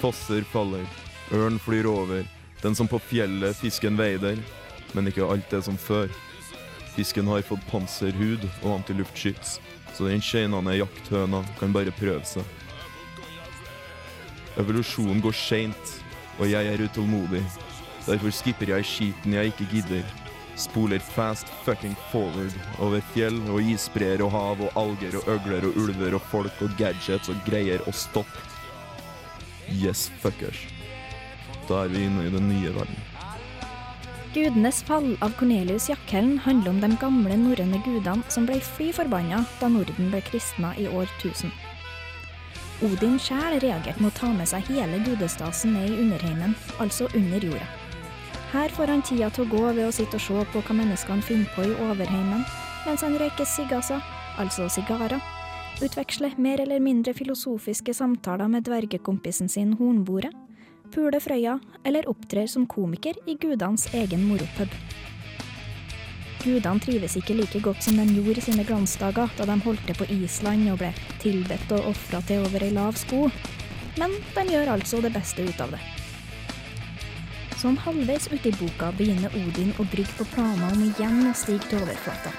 Fosser 0.00 0.46
faller, 0.48 0.86
ørn 1.34 1.58
flyr 1.60 1.88
over, 1.90 2.24
den 2.62 2.76
som 2.78 2.88
på 2.88 3.00
fjellet 3.10 3.56
fisken 3.58 3.98
veider, 4.00 4.40
men 4.94 5.10
ikke 5.10 5.26
alt 5.28 5.52
er 5.52 5.62
som 5.66 5.76
før. 5.80 6.08
Fisken 6.94 7.28
har 7.28 7.44
fått 7.44 7.64
panserhud 7.68 8.46
og 8.62 8.78
antiluftskyts, 8.78 9.58
så 9.94 10.08
den 10.08 10.22
skeinende 10.24 10.76
jakthøna 10.78 11.42
kan 11.58 11.74
bare 11.74 11.94
prøve 11.98 12.22
seg. 12.28 12.63
Evolusjonen 14.60 15.22
går 15.22 15.34
seint, 15.34 15.94
og 16.38 16.50
jeg 16.50 16.66
er 16.70 16.82
utålmodig. 16.84 17.42
Derfor 18.06 18.30
skipper 18.34 18.70
jeg 18.70 18.86
skiten 18.86 19.34
jeg 19.34 19.50
ikke 19.50 19.66
gidder. 19.72 20.04
Spoler 20.60 21.02
fast 21.02 21.48
fucking 21.64 21.96
forward 22.12 22.54
over 22.78 23.02
fjell 23.14 23.40
og 23.50 23.62
isbreer 23.62 24.22
og 24.22 24.30
hav 24.30 24.62
og 24.62 24.76
alger 24.78 25.16
og 25.18 25.32
øgler 25.34 25.66
og 25.66 25.80
ulver 25.82 26.14
og 26.14 26.22
folk 26.30 26.62
og 26.62 26.76
gadgets 26.78 27.32
og 27.32 27.40
greier 27.48 27.82
og 27.88 27.96
stopp. 27.98 28.30
Yes, 29.72 30.06
fuckers. 30.22 30.60
Da 31.66 31.82
er 31.84 31.90
vi 31.90 32.04
inne 32.06 32.28
i 32.28 32.30
den 32.30 32.46
nye 32.52 32.70
verden. 32.76 33.02
Gudenes 34.34 34.80
fall 34.82 35.12
av 35.22 35.34
Cornelius 35.38 35.88
Jakkelen 35.90 36.40
handler 36.42 36.74
om 36.74 36.80
de 36.82 36.90
gamle 36.98 37.36
norrøne 37.38 37.78
gudene 37.86 38.34
som 38.34 38.46
ble 38.46 38.58
fly 38.62 38.92
forbanna 38.94 39.44
da 39.60 39.70
Norden 39.70 40.10
ble 40.10 40.22
kristna 40.26 40.74
i 40.78 40.86
år 40.90 41.06
1000. 41.22 41.50
Odin 42.82 43.18
sjæl 43.22 43.60
reagerte 43.62 44.02
med 44.02 44.10
å 44.10 44.16
ta 44.18 44.32
med 44.34 44.48
seg 44.50 44.66
hele 44.72 44.98
gudestasen 45.06 45.76
ned 45.76 45.92
i 45.92 46.00
underheimen, 46.02 46.56
altså 46.82 47.06
under 47.14 47.44
jorda. 47.46 47.68
Her 48.54 48.70
får 48.74 48.90
han 48.90 49.02
tida 49.02 49.30
til 49.34 49.44
å 49.44 49.50
gå 49.50 49.62
ved 49.76 49.86
å 49.86 49.94
sitte 49.94 50.18
og 50.18 50.24
se 50.24 50.44
på 50.52 50.62
hva 50.66 50.76
menneskene 50.78 51.22
finner 51.22 51.50
på 51.54 51.66
i 51.66 51.76
overheimen, 51.86 52.44
mens 52.84 53.02
han 53.06 53.16
røyker 53.18 53.46
sigasa, 53.48 54.00
altså 54.38 54.68
sigarer, 54.70 55.22
utveksler 55.82 56.36
mer 56.38 56.62
eller 56.62 56.82
mindre 56.82 57.14
filosofiske 57.14 57.94
samtaler 57.94 58.50
med 58.50 58.66
dvergekompisen 58.66 59.50
sin 59.50 59.74
Hornbordet, 59.78 60.34
puler 60.94 61.22
Frøya 61.22 61.56
eller 61.86 62.06
opptrer 62.10 62.46
som 62.50 62.66
komiker 62.70 63.18
i 63.26 63.34
gudenes 63.40 63.88
egen 63.94 64.26
moropub. 64.28 64.70
Gudene 66.44 66.80
trives 66.84 67.14
ikke 67.16 67.34
like 67.38 67.60
godt 67.64 67.82
som 67.86 67.96
de 67.96 68.04
gjorde 68.12 68.42
i 68.42 68.44
sine 68.44 68.64
glansdager, 68.68 69.30
da 69.38 69.46
de 69.48 69.54
holdt 69.64 69.86
til 69.88 69.96
på 69.96 70.08
Island 70.12 70.68
og 70.74 70.82
ble 70.82 70.90
tilbedt 71.22 71.70
og 71.72 71.88
ofra 71.94 72.20
til 72.28 72.44
over 72.44 72.66
ei 72.66 72.74
lav 72.76 72.98
sko, 73.00 73.30
men 73.96 74.12
de 74.34 74.44
gjør 74.50 74.74
altså 74.74 75.00
det 75.00 75.14
beste 75.14 75.46
ut 75.46 75.62
av 75.64 75.72
det. 75.72 75.80
Sånn 77.62 77.78
halvveis 77.80 78.28
ute 78.28 78.50
i 78.50 78.56
boka 78.58 78.90
begynner 78.98 79.32
Odin 79.40 79.72
å 79.80 79.86
brygge 79.88 80.18
på 80.18 80.26
planer 80.34 80.68
om 80.68 80.82
igjen 80.84 81.22
å 81.30 81.32
stige 81.32 81.64
til 81.70 81.80
overflata, 81.80 82.34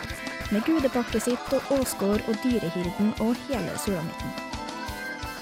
med 0.53 0.61
gudepakket 0.69 1.25
sitt 1.25 1.55
og 1.57 1.73
Åsgård 1.79 2.29
og 2.29 2.37
dyrehyrden 2.45 3.09
og 3.25 3.33
hele 3.47 3.73
sulamitten. 3.81 4.37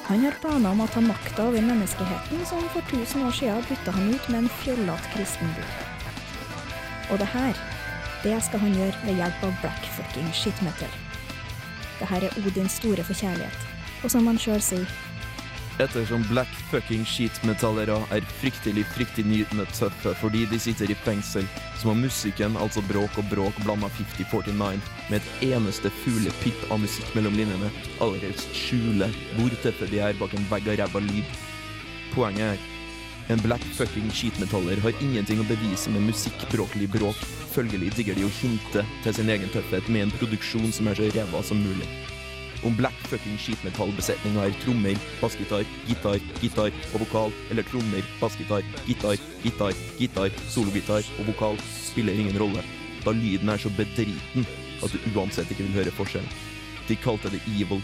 Han 0.07 0.23
har 0.23 0.39
planer 0.39 0.71
om 0.71 0.85
å 0.85 0.87
ta 0.93 1.03
makta 1.03 1.49
over 1.49 1.67
menneskeheten 1.67 2.47
som 2.47 2.63
for 2.71 2.87
tusen 2.87 3.27
år 3.27 3.35
siden 3.35 3.67
bytta 3.67 3.91
han 3.99 4.09
ut 4.15 4.31
med 4.31 4.45
en 4.45 4.51
fjollete 4.63 5.15
kristenbud. 5.17 5.79
Og 7.11 7.19
det 7.19 7.27
her, 7.35 7.59
det 8.23 8.37
skal 8.43 8.63
han 8.63 8.75
gjøre 8.77 9.05
ved 9.05 9.19
hjelp 9.19 9.47
av 9.47 9.55
black 9.61 9.87
fucking 9.97 10.29
shitmetal. 10.35 10.99
Det 11.99 12.09
her 12.09 12.27
er 12.27 12.37
Odins 12.43 12.79
store 12.79 13.03
forkjærlighet, 13.05 13.65
og 14.03 14.11
som 14.11 14.27
han 14.27 14.39
sjøl 14.39 14.61
sier, 14.63 14.87
Ettersom 15.81 16.21
black 16.29 16.51
fucking 16.69 17.01
skitmetallere 17.05 17.95
er 18.13 18.25
fryktelig 18.37 18.83
fryktelig 18.93 19.39
tøffe 19.73 20.11
fordi 20.19 20.43
de 20.45 20.59
sitter 20.61 20.91
i 20.91 20.97
fengsel, 21.05 21.47
så 21.79 21.87
må 21.87 21.95
musikken, 22.03 22.57
altså 22.61 22.83
bråk 22.85 23.17
og 23.17 23.25
bråk 23.31 23.57
blanda 23.65 23.89
5049 23.89 24.77
med 25.09 25.17
et 25.17 25.47
eneste 25.49 25.89
fuglepipp 26.03 26.69
av 26.69 26.83
musikk 26.83 27.09
mellom 27.17 27.33
linjene, 27.33 27.71
allerede 27.99 28.37
skjule 28.53 29.09
hvor 29.33 29.57
tøffe 29.63 29.89
de 29.89 30.03
er 30.05 30.13
bak 30.21 30.37
en 30.37 30.45
vegg 30.51 30.69
av 30.69 30.79
ræva 30.83 31.01
lyd. 31.07 31.41
Poenget 32.13 32.53
er 32.53 32.72
en 33.29 33.41
black 33.41 33.63
fucking 33.77 34.09
skitmetaller 34.11 34.81
har 34.83 35.03
ingenting 35.03 35.39
å 35.39 35.47
bevise 35.47 35.91
med 35.93 36.03
musikkbråklig 36.09 36.89
bråk, 36.91 37.19
følgelig 37.53 37.93
digger 37.97 38.17
de 38.19 38.25
å 38.27 38.31
hinte 38.41 38.83
til 39.03 39.15
sin 39.15 39.31
egen 39.31 39.51
tøffhet 39.53 39.87
med 39.87 40.07
en 40.07 40.15
produksjon 40.19 40.73
som 40.75 40.89
er 40.91 40.99
så 40.99 41.07
ræva 41.15 41.43
som 41.45 41.61
mulig. 41.63 41.87
Om 42.63 42.75
black 42.79 42.99
fucking 43.11 43.39
skitmetallbesetninga 43.39 44.45
er 44.47 44.59
trommer, 44.63 44.99
bassgitar, 45.21 45.65
gitar, 45.87 46.19
gitar 46.43 46.71
og 46.93 47.03
vokal, 47.03 47.33
eller 47.51 47.67
trommer, 47.67 48.05
bassgitar, 48.21 48.63
gitar, 48.87 49.19
gitar, 49.43 49.75
gitar, 49.99 50.31
sologitar 50.51 51.03
og 51.19 51.31
vokal, 51.31 51.59
spiller 51.79 52.15
ingen 52.15 52.39
rolle, 52.39 52.63
da 53.03 53.15
lyden 53.15 53.51
er 53.51 53.59
så 53.59 53.71
bedriten 53.75 54.47
at 54.83 54.91
du 54.91 55.11
uansett 55.11 55.51
ikke 55.51 55.67
vil 55.67 55.79
høre 55.81 55.95
forskjellen. 55.95 56.39
De 56.87 56.99
kalte 56.99 57.31
det 57.31 57.43
evil. 57.55 57.83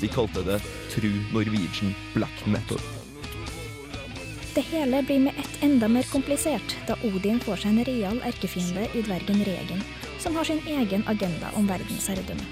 De 0.00 0.10
kalte 0.10 0.42
det 0.46 0.62
true 0.94 1.26
Norwegian 1.34 1.94
black 2.14 2.46
metal. 2.50 2.82
Det 4.56 4.62
hele 4.62 5.02
blir 5.02 5.18
med 5.20 5.34
ett 5.38 5.62
enda 5.62 5.88
mer 5.88 6.02
komplisert, 6.02 6.76
da 6.88 6.94
Odin 7.04 7.36
får 7.44 7.58
seg 7.60 7.74
en 7.74 7.84
real 7.84 8.22
erkefiende 8.24 8.86
i 8.96 9.02
dvergen 9.04 9.42
Regen, 9.44 9.82
som 10.18 10.32
har 10.36 10.48
sin 10.48 10.62
egen 10.64 11.04
agenda 11.12 11.50
om 11.60 11.68
verdensherredømme. 11.68 12.46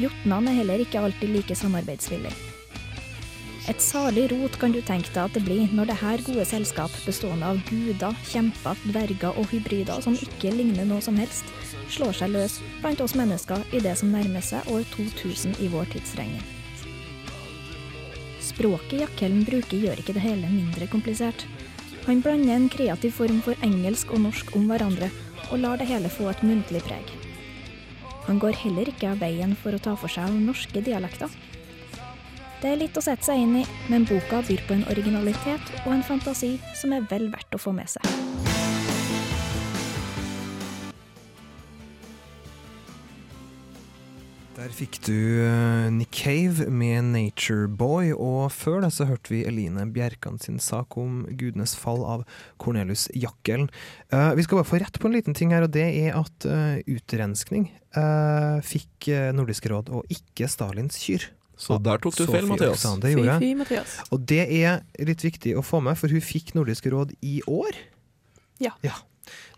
Jotnene 0.00 0.54
er 0.54 0.58
heller 0.62 0.86
ikke 0.86 1.04
alltid 1.04 1.34
like 1.34 1.58
samarbeidsvillige. 1.60 2.32
Et 3.68 3.84
salig 3.84 4.24
rot 4.32 4.56
kan 4.56 4.72
du 4.72 4.80
tenke 4.80 5.12
deg 5.12 5.22
at 5.26 5.36
det 5.36 5.44
blir 5.44 5.68
når 5.68 5.92
det 5.92 6.00
her 6.00 6.24
gode 6.30 6.48
selskap, 6.48 6.96
bestående 7.04 7.52
av 7.52 7.60
guder, 7.68 8.16
kjemper, 8.32 8.80
dverger 8.88 9.36
og 9.36 9.52
hybrider 9.52 10.00
som 10.00 10.16
ikke 10.16 10.56
ligner 10.56 10.88
noe 10.88 11.04
som 11.04 11.20
helst, 11.20 11.52
slår 11.92 12.22
seg 12.22 12.32
løs 12.32 12.62
blant 12.80 13.04
oss 13.04 13.20
mennesker 13.20 13.68
i 13.76 13.84
det 13.84 13.98
som 14.00 14.16
nærmer 14.16 14.40
seg 14.40 14.64
år 14.72 14.88
2000 14.96 15.60
i 15.60 15.74
vår 15.76 15.92
tidsregning. 15.92 16.55
Språket 18.56 19.02
Jakkelen 19.02 19.42
bruker 19.44 19.76
gjør 19.76 19.98
ikke 20.00 20.14
det 20.16 20.22
hele 20.24 20.48
mindre 20.48 20.86
komplisert. 20.88 21.42
Han 22.06 22.22
blander 22.24 22.54
en 22.54 22.70
kreativ 22.72 23.12
form 23.12 23.42
for 23.44 23.66
engelsk 23.66 24.14
og 24.16 24.22
norsk 24.24 24.54
om 24.56 24.64
hverandre, 24.70 25.10
og 25.50 25.60
lar 25.60 25.76
det 25.76 25.90
hele 25.90 26.08
få 26.08 26.30
et 26.30 26.40
muntlig 26.40 26.80
preg. 26.86 27.10
Han 28.24 28.40
går 28.40 28.56
heller 28.62 28.88
ikke 28.88 29.10
av 29.12 29.20
veien 29.20 29.52
for 29.60 29.76
å 29.76 29.82
ta 29.82 29.92
for 30.00 30.08
seg 30.08 30.38
norske 30.40 30.80
dialekter. 30.80 31.28
Det 32.62 32.70
er 32.72 32.80
litt 32.80 32.96
å 32.96 33.04
sette 33.04 33.28
seg 33.28 33.44
inn 33.44 33.58
i, 33.60 33.66
men 33.92 34.08
boka 34.08 34.40
byr 34.48 34.64
på 34.64 34.78
en 34.78 34.86
originalitet 34.88 35.74
og 35.84 35.92
en 35.92 36.06
fantasi 36.06 36.56
som 36.80 36.96
er 36.96 37.04
vel 37.12 37.28
verdt 37.34 37.60
å 37.60 37.60
få 37.60 37.76
med 37.76 37.92
seg. 37.92 38.25
Der 44.66 44.72
fikk 44.74 44.96
du 45.06 45.14
eh, 45.46 45.86
Nick 45.94 46.10
Cave 46.10 46.64
med 46.66 47.04
'Nature 47.12 47.68
Boy', 47.70 48.10
og 48.10 48.50
før 48.50 48.80
det 48.82 48.88
så 48.96 49.04
hørte 49.06 49.30
vi 49.30 49.44
Eline 49.46 49.84
Bjerkan 49.94 50.40
sin 50.42 50.58
sak 50.58 50.96
om 50.98 51.20
gudenes 51.38 51.76
fall 51.78 52.02
av 52.02 52.24
Cornelius 52.58 53.06
Jackelen. 53.14 53.68
Eh, 54.10 54.32
vi 54.34 54.42
skal 54.42 54.58
bare 54.58 54.66
få 54.66 54.80
rett 54.82 54.98
på 54.98 55.06
en 55.06 55.14
liten 55.14 55.38
ting 55.38 55.54
her, 55.54 55.62
og 55.62 55.70
det 55.70 55.86
er 55.86 56.18
at 56.18 56.48
uh, 56.50 56.82
utrenskning 56.82 57.68
eh, 57.94 58.58
fikk 58.66 59.06
eh, 59.14 59.30
Nordisk 59.30 59.70
råd, 59.70 59.92
og 59.94 60.10
ikke 60.10 60.50
Stalins 60.50 60.98
kyr. 60.98 61.30
Så 61.54 61.78
der 61.78 62.02
tok 62.02 62.18
du 62.18 62.24
Sofie 62.24 62.40
feil, 62.40 62.50
Mathias. 62.50 62.80
Oksanen, 62.80 63.04
det 63.06 63.14
gjorde 63.14 63.30
jeg. 63.30 63.44
Fy-fy, 63.44 63.58
Mathias. 63.62 63.98
Og 64.10 64.26
det 64.34 64.44
er 64.50 64.82
litt 64.98 65.22
viktig 65.22 65.54
å 65.54 65.62
få 65.62 65.78
med, 65.78 65.94
for 65.94 66.10
hun 66.10 66.26
fikk 66.34 66.56
Nordisk 66.58 66.90
råd 66.90 67.14
i 67.22 67.38
år. 67.46 67.84
Ja. 68.58 68.74
Ja. 68.82 68.98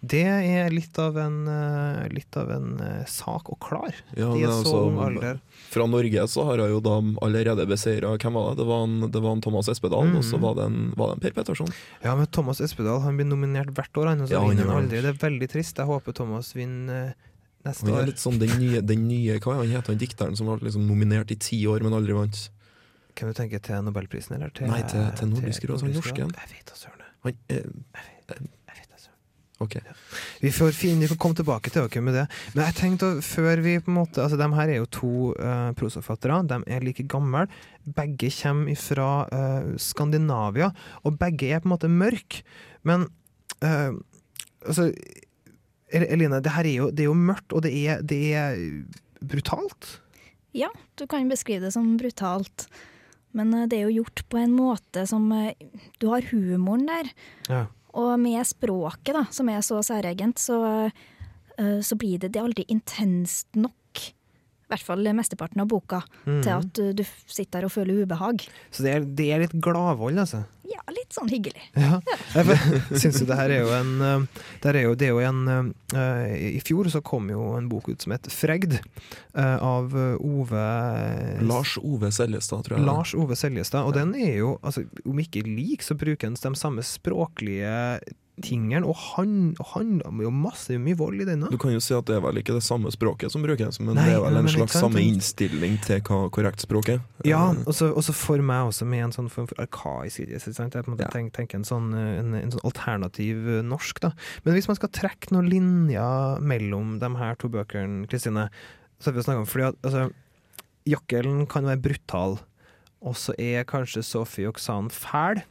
Det 0.05 0.23
er 0.25 0.71
litt 0.71 0.99
av 0.99 1.17
en, 1.19 1.37
eh, 1.49 2.09
litt 2.15 2.37
av 2.37 2.51
en 2.51 2.81
eh, 2.81 3.05
sak 3.07 3.51
å 3.51 3.57
klare. 3.59 3.95
Ja, 4.17 4.33
de 4.33 4.41
det 4.41 4.49
er 4.49 4.53
så 4.53 4.63
altså- 4.63 4.87
ung 4.89 4.99
alder. 4.99 5.41
Fra 5.71 5.87
Norge 5.87 6.23
så 6.29 6.45
har 6.47 6.57
jeg 6.63 6.71
jo 6.71 6.81
da 6.81 6.97
allerede 7.27 7.67
beseira 7.69 8.17
Hvem 8.19 8.33
var 8.33 8.51
det? 8.55 8.57
Det 8.63 8.67
var 8.67 8.85
en, 8.85 9.01
det 9.11 9.21
var 9.23 9.33
en 9.33 9.41
Thomas 9.41 9.69
Espedal, 9.69 10.07
Mhm. 10.07 10.17
og 10.17 10.25
så 10.25 10.39
var 10.41 10.55
det 10.55 10.65
en, 10.67 10.93
var 10.97 11.07
det 11.09 11.15
en 11.17 11.21
Per 11.21 11.31
Petterson. 11.43 11.73
Ja, 12.03 12.15
men 12.17 12.27
Thomas 12.27 12.61
Espedal 12.61 13.01
han 13.03 13.17
blir 13.17 13.27
nominert 13.27 13.75
hvert 13.75 13.93
år, 13.97 14.07
han, 14.09 14.21
og 14.23 14.29
så 14.29 14.33
Ja, 14.33 14.41
vinner 14.49 14.67
han 14.67 14.85
aldri. 14.85 15.03
Det 15.03 15.11
er 15.15 15.19
veldig 15.29 15.49
trist. 15.51 15.77
Jeg 15.77 15.87
håper 15.87 16.15
Thomas 16.15 16.53
vinner 16.55 17.15
neste 17.65 17.85
neste 17.85 17.91
Han 17.91 18.01
er 18.03 18.07
litt 18.07 18.17
sånn 18.23 18.39
den 18.39 18.55
nye, 18.61 18.81
den 18.81 19.09
nye 19.09 19.39
Hva 19.41 19.57
han 19.59 19.67
heter 19.67 19.87
han 19.93 19.99
dikteren 19.99 20.37
som 20.37 20.47
ble 20.47 20.59
liksom 20.71 20.87
nominert 20.89 21.31
i 21.31 21.35
ti 21.37 21.65
år, 21.67 21.83
men 21.83 21.93
aldri 21.93 22.15
vant? 22.15 22.49
Kan 23.15 23.29
du 23.29 23.35
tenke 23.35 23.61
til 23.61 23.83
Nobelprisen, 23.83 24.37
eller 24.37 24.49
til 24.51 24.69
Nei, 24.69 24.81
til- 24.83 25.11
til 25.17 25.29
Nordisk 25.29 25.67
råd, 25.67 25.83
Nordisk 25.83 26.15
norske. 26.15 26.17
Jeg 26.19 26.49
vet 26.55 26.67
da 26.67 26.75
søren. 26.75 27.03
Han, 27.25 27.33
eh, 27.51 27.57
Jeg 27.57 28.77
vet 28.79 28.89
da 28.89 28.97
søren. 28.97 29.17
Ok. 29.65 29.77
Vi 30.43 30.53
får 30.55 30.75
finne, 30.77 31.05
vi 31.05 31.11
får 31.11 31.21
komme 31.21 31.39
tilbake 31.39 31.73
til 31.73 31.87
dere 31.87 32.05
med 32.05 32.17
det. 32.19 32.27
Men 32.55 32.65
jeg 32.67 32.79
tenkte 32.79 33.13
før 33.25 33.63
vi 33.65 33.79
på 33.83 33.93
en 33.93 33.99
måte 34.01 34.23
Altså, 34.25 34.39
de 34.41 34.49
her 34.55 34.73
er 34.73 34.81
jo 34.81 34.91
to 34.99 35.13
uh, 35.35 35.71
prosaforfattere. 35.79 36.43
De 36.51 36.61
er 36.67 36.85
like 36.87 37.07
gamle. 37.11 37.47
Begge 37.85 38.31
kommer 38.35 38.77
fra 38.77 39.11
Skandinavia, 39.81 40.73
og 41.03 41.17
begge 41.19 41.55
er 41.55 41.63
på 41.63 41.71
en 41.71 41.75
måte 41.77 41.89
mørke. 41.89 42.43
Men 42.85 43.07
uh, 43.65 43.97
altså 44.67 44.91
Eline, 45.89 46.43
det 46.45 46.53
her 46.53 46.67
er 46.69 46.75
jo, 46.75 46.91
det 46.93 47.07
er 47.07 47.09
jo 47.09 47.17
mørkt, 47.17 47.55
og 47.57 47.65
det 47.65 47.73
er, 47.73 48.03
det 48.05 48.21
er 48.37 48.59
brutalt. 49.25 49.95
Ja, 50.57 50.69
du 51.01 51.07
kan 51.09 51.29
beskrive 51.31 51.65
det 51.65 51.73
som 51.73 51.97
brutalt. 52.01 52.67
Men 53.37 53.53
eh, 53.55 53.67
det 53.69 53.79
er 53.79 53.89
jo 53.89 54.03
gjort 54.03 54.25
på 54.31 54.41
en 54.41 54.55
måte 54.57 55.05
som 55.09 55.29
eh, 55.33 55.57
Du 56.01 56.09
har 56.13 56.25
humoren 56.31 56.87
der. 56.89 57.11
Ja. 57.49 57.67
Og 57.97 58.19
med 58.21 58.45
språket, 58.47 59.15
da, 59.17 59.25
som 59.33 59.49
er 59.49 59.63
så 59.65 59.81
særegent, 59.85 60.39
så, 60.39 60.91
eh, 61.59 61.81
så 61.81 61.97
blir 61.97 62.19
det, 62.19 62.33
det 62.35 62.41
er 62.41 62.49
aldri 62.49 62.67
intenst 62.69 63.49
nok. 63.57 63.75
I 64.69 64.75
hvert 64.75 64.85
fall 64.85 65.07
mesteparten 65.17 65.63
av 65.65 65.69
boka, 65.71 66.03
mm. 66.27 66.43
til 66.45 66.53
at 66.53 66.71
du, 66.77 66.93
du 67.01 67.05
sitter 67.25 67.63
der 67.63 67.71
og 67.71 67.73
føler 67.73 68.03
ubehag. 68.05 68.45
Så 68.69 68.85
det 68.85 68.91
er, 68.93 69.07
det 69.17 69.29
er 69.33 69.45
litt 69.47 69.57
gladvold, 69.65 70.21
altså. 70.21 70.43
Ja, 70.69 70.83
litt 70.93 71.15
sånn 71.17 71.31
hyggelig. 71.33 71.63
Ja, 71.73 71.97
syns 73.01 73.23
jo 73.23 73.29
det 73.31 73.39
her 73.39 73.53
er 73.55 73.63
jo 73.65 73.73
en 73.73 73.93
eh, 74.05 74.43
det 74.61 74.75
er 74.75 74.85
jo, 74.85 74.93
det 74.99 75.09
er 75.09 75.15
jo 75.15 75.23
en 75.25 75.73
eh, 75.97 76.35
I 76.59 76.61
fjor 76.61 76.91
så 76.93 77.01
kom 77.05 77.31
jo 77.33 77.55
en 77.57 77.71
bok 77.71 77.89
ut 77.89 78.05
som 78.05 78.13
het 78.13 78.29
'Fregd', 78.29 78.77
eh, 78.77 79.57
av 79.65 79.97
eh, 79.97 80.21
Ove 80.21 80.67
Lars 81.49 81.79
Ove 81.81 82.13
Seljestad, 82.13 82.67
tror 82.67 82.77
jeg. 82.77 82.87
Lars 82.87 83.15
Ove 83.17 83.39
Seljestad. 83.39 83.89
Og 83.89 83.97
den 83.97 84.13
er 84.19 84.37
jo, 84.43 84.59
altså, 84.61 84.85
om 85.09 85.25
ikke 85.25 85.47
lik, 85.47 85.87
så 85.87 85.97
bruker 85.97 86.29
han 86.29 86.37
de 86.37 86.61
samme 86.61 86.85
språklige 86.85 87.73
tingene, 88.45 88.85
og 88.87 88.97
han 89.15 89.55
og 89.59 89.73
handler 89.75 90.25
jo 90.27 90.33
masse 90.35 90.77
mye 90.79 90.97
vold 90.99 91.23
i 91.23 91.27
denne. 91.29 91.51
Du 91.53 91.59
kan 91.61 91.73
jo 91.75 91.81
si 91.83 91.95
at 91.97 92.07
det 92.09 92.17
er 92.19 92.25
vel 92.25 92.41
ikke 92.41 92.57
det 92.57 92.65
samme 92.67 92.91
språket 92.95 93.33
som 93.35 93.45
brukes, 93.45 93.81
men 93.81 93.97
Nei, 93.99 94.07
det 94.09 94.17
er 94.17 94.25
vel 94.25 94.41
en 94.41 94.51
slags 94.53 94.77
samme 94.79 95.03
innstilling 95.03 95.79
til 95.85 96.01
hva 96.07 96.21
korrekt 96.35 96.65
språk 96.65 96.93
er. 96.97 97.01
Ja, 97.27 97.49
Eh, 97.49 97.65
og 97.69 98.03
så 98.05 98.13
for 98.17 98.41
meg 98.45 98.69
også 98.71 98.87
med 98.89 99.05
en 99.07 99.13
sånn 99.15 99.29
form 99.33 99.49
for 99.51 99.61
arkaisk 99.63 100.23
ikke? 100.25 100.39
Jeg 100.39 100.71
på 100.73 100.79
en 100.79 100.95
måte 100.95 101.07
Ja. 101.07 101.11
tenker, 101.13 101.33
tenker 101.43 101.59
en, 101.59 101.65
sånn, 101.65 101.93
eh, 101.95 102.19
en, 102.21 102.35
en 102.35 102.51
sånn 102.51 102.65
alternativ 102.65 103.37
eh, 103.49 103.63
norsk, 103.63 104.01
da. 104.01 104.13
Men 104.45 104.55
hvis 104.55 104.69
man 104.69 104.77
skal 104.77 104.89
trekke 104.95 105.33
noen 105.35 105.49
linjer 105.51 106.41
mellom 106.41 106.99
de 106.99 107.11
her 107.17 107.35
to 107.37 107.49
bøkene, 107.49 108.07
Kristine, 108.09 108.49
så 108.99 109.09
har 109.11 109.13
vi 109.13 109.21
jo 109.23 109.27
snakket 109.29 109.45
om 109.45 109.51
fordi 109.51 109.69
at 109.69 109.77
altså, 109.83 110.11
Jakkelen 110.89 111.47
kan 111.51 111.69
være 111.69 111.83
brutal, 111.85 112.39
og 113.05 113.15
så 113.15 113.35
er 113.39 113.67
kanskje 113.69 114.03
Sophie 114.03 114.49
Oksan 114.49 114.91
fæl. 114.91 115.43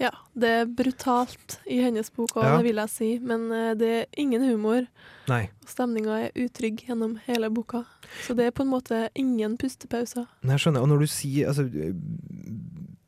Ja, 0.00 0.10
det 0.32 0.48
er 0.48 0.68
brutalt 0.72 1.58
i 1.68 1.82
hennes 1.84 2.08
bok 2.16 2.32
òg, 2.38 2.44
Ja. 2.46 2.56
det 2.56 2.64
vil 2.70 2.78
jeg 2.80 2.88
si. 2.88 3.08
Men 3.20 3.50
eh, 3.52 3.74
det 3.76 3.90
er 3.98 4.06
ingen 4.22 4.40
humor. 4.48 4.86
Nei. 5.28 5.42
Og 5.60 5.68
stemninga 5.68 6.14
er 6.24 6.38
utrygg 6.40 6.86
gjennom 6.88 7.18
hele 7.26 7.50
boka. 7.52 7.82
Så 8.24 8.32
det 8.38 8.46
er 8.48 8.54
på 8.56 8.64
en 8.64 8.72
måte 8.72 9.02
ingen 9.14 9.58
pustepauser. 9.60 10.24
Jeg 10.42 10.62
skjønner. 10.64 10.80
Og 10.80 10.88
når 10.88 11.04
du 11.04 11.06
sier 11.12 11.50
altså, 11.52 11.66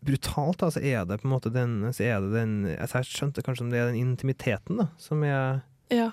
brutalt, 0.02 0.58
da, 0.60 0.68
så 0.74 0.82
er 0.82 1.04
det 1.08 1.20
på 1.22 1.28
en 1.28 1.32
måte 1.34 1.52
den, 1.54 1.78
så 1.94 2.04
er 2.04 2.20
det 2.24 2.32
den 2.34 2.54
altså, 2.76 3.00
Jeg 3.00 3.10
skjønte 3.14 3.44
kanskje 3.46 3.64
om 3.66 3.70
det 3.72 3.80
er 3.80 3.90
den 3.92 4.00
intimiteten 4.02 4.80
da, 4.82 4.88
som 5.00 5.22
er 5.24 5.62
Ja. 5.92 6.10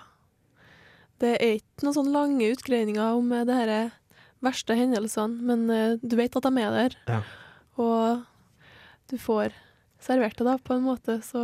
Det 1.20 1.34
er 1.42 1.58
ikke 1.60 1.84
noen 1.84 1.96
sånne 1.98 2.16
lange 2.16 2.52
utgreininger 2.56 3.18
om 3.20 3.32
eh, 3.36 3.44
det 3.44 3.56
her 3.60 3.92
verste 4.40 4.76
hendelsene, 4.80 5.42
men 5.44 5.66
eh, 5.70 5.98
du 6.00 6.16
vet 6.16 6.36
at 6.40 6.46
de 6.48 6.62
er 6.64 6.72
der. 6.78 6.96
Ja. 7.10 7.22
Og 7.76 8.24
du 9.12 9.18
får 9.20 9.52
servert 10.00 10.38
det, 10.40 10.46
da, 10.48 10.58
på 10.58 10.74
en 10.78 10.84
måte. 10.86 11.20
Så 11.26 11.44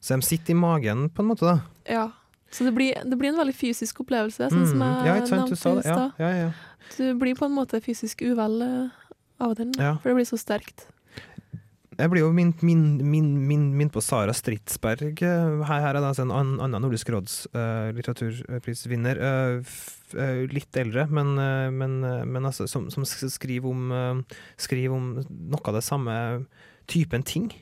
Så 0.00 0.16
de 0.16 0.22
sitter 0.24 0.54
i 0.54 0.56
magen, 0.56 1.08
på 1.10 1.22
en 1.22 1.28
måte, 1.32 1.44
da. 1.44 1.60
ja. 1.90 2.08
Så 2.50 2.64
det 2.66 2.72
blir, 2.74 2.96
det 3.06 3.14
blir 3.18 3.28
en 3.30 3.36
veldig 3.38 3.54
fysisk 3.54 4.00
opplevelse, 4.02 4.48
sånn 4.50 4.66
som 4.66 4.80
Mm. 4.82 5.04
jeg 5.04 5.06
ja, 5.06 5.14
ikke 5.20 5.28
sant, 5.28 5.46
du 5.46 5.54
nevnte 5.54 5.56
sa 5.60 5.70
i 5.70 5.74
det. 5.76 5.84
Ja, 6.18 6.30
ja, 6.30 6.30
ja. 6.48 6.52
Du 6.96 7.14
blir 7.20 7.36
på 7.38 7.44
en 7.46 7.54
måte 7.54 7.78
fysisk 7.80 8.22
uvel 8.26 8.56
eh, 8.62 8.88
av 9.38 9.54
den, 9.54 9.70
Ja. 9.78 9.92
for 10.02 10.08
det 10.10 10.16
blir 10.16 10.26
så 10.26 10.34
sterkt. 10.40 10.86
Jeg 12.00 12.10
blir 12.10 12.22
jo 12.24 12.32
minnet 12.32 12.62
min, 12.64 12.98
min, 13.06 13.46
min, 13.46 13.76
min 13.76 13.90
på 13.90 14.00
Sara 14.02 14.32
Stridsberg. 14.32 15.22
eh, 15.22 15.62
Her, 15.68 15.80
her 15.80 15.88
er 15.94 16.00
det 16.00 16.08
altså 16.10 16.22
en 16.22 16.32
annen 16.58 16.80
Nordisk 16.82 17.10
råds 17.12 17.46
uh, 17.54 17.92
litteraturprisvinner. 17.92 19.20
Uh, 19.20 19.62
eh, 20.18 20.46
litt 20.50 20.74
eldre, 20.80 21.06
men, 21.08 21.34
men, 21.76 22.00
men 22.32 22.44
altså, 22.46 22.66
som, 22.66 22.88
som 22.90 23.04
skriver 23.04 23.68
om, 23.68 24.24
skriver 24.58 24.90
om 24.96 25.10
noe 25.28 25.60
av 25.68 25.74
det 25.78 25.84
samme 25.86 26.46
typen 26.88 27.22
ting. 27.22 27.52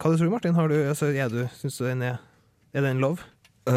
Hva 0.00 0.08
du 0.08 0.16
tror 0.16 0.30
du, 0.30 0.32
Martin? 0.32 0.56
Har 0.56 0.70
du, 0.72 0.78
altså, 0.88 1.10
er 1.12 1.28
du, 1.28 1.42
synes 1.58 1.76
du 1.76 1.84
den 1.84 2.02
er, 2.08 2.22
er 2.72 2.84
det 2.86 2.94
en 2.94 3.02
lov? 3.02 3.20
Å 3.68 3.74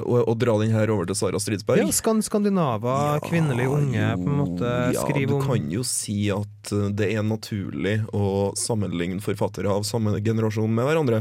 og, 0.00 0.22
og 0.22 0.38
dra 0.40 0.54
den 0.62 0.72
her 0.72 0.88
over 0.90 1.04
til 1.06 1.18
Sara 1.18 1.38
Stridsberg. 1.42 1.82
Ja, 1.82 1.90
skan, 1.92 2.22
skandinava, 2.24 3.18
kvinnelige 3.26 3.68
unge, 3.76 4.06
på 4.16 4.30
en 4.32 4.38
måte 4.40 4.70
ja, 4.96 5.04
du 5.04 5.34
kan 5.44 5.68
jo 5.70 5.84
si 5.86 6.30
at 6.32 6.72
eh, 6.72 6.88
det 6.96 7.10
er 7.12 7.26
naturlig 7.26 7.98
å 8.16 8.54
sammenligne 8.56 9.20
forfattere 9.22 9.68
av 9.70 9.84
samme 9.86 10.16
generasjon 10.24 10.72
med 10.72 10.88
hverandre. 10.88 11.20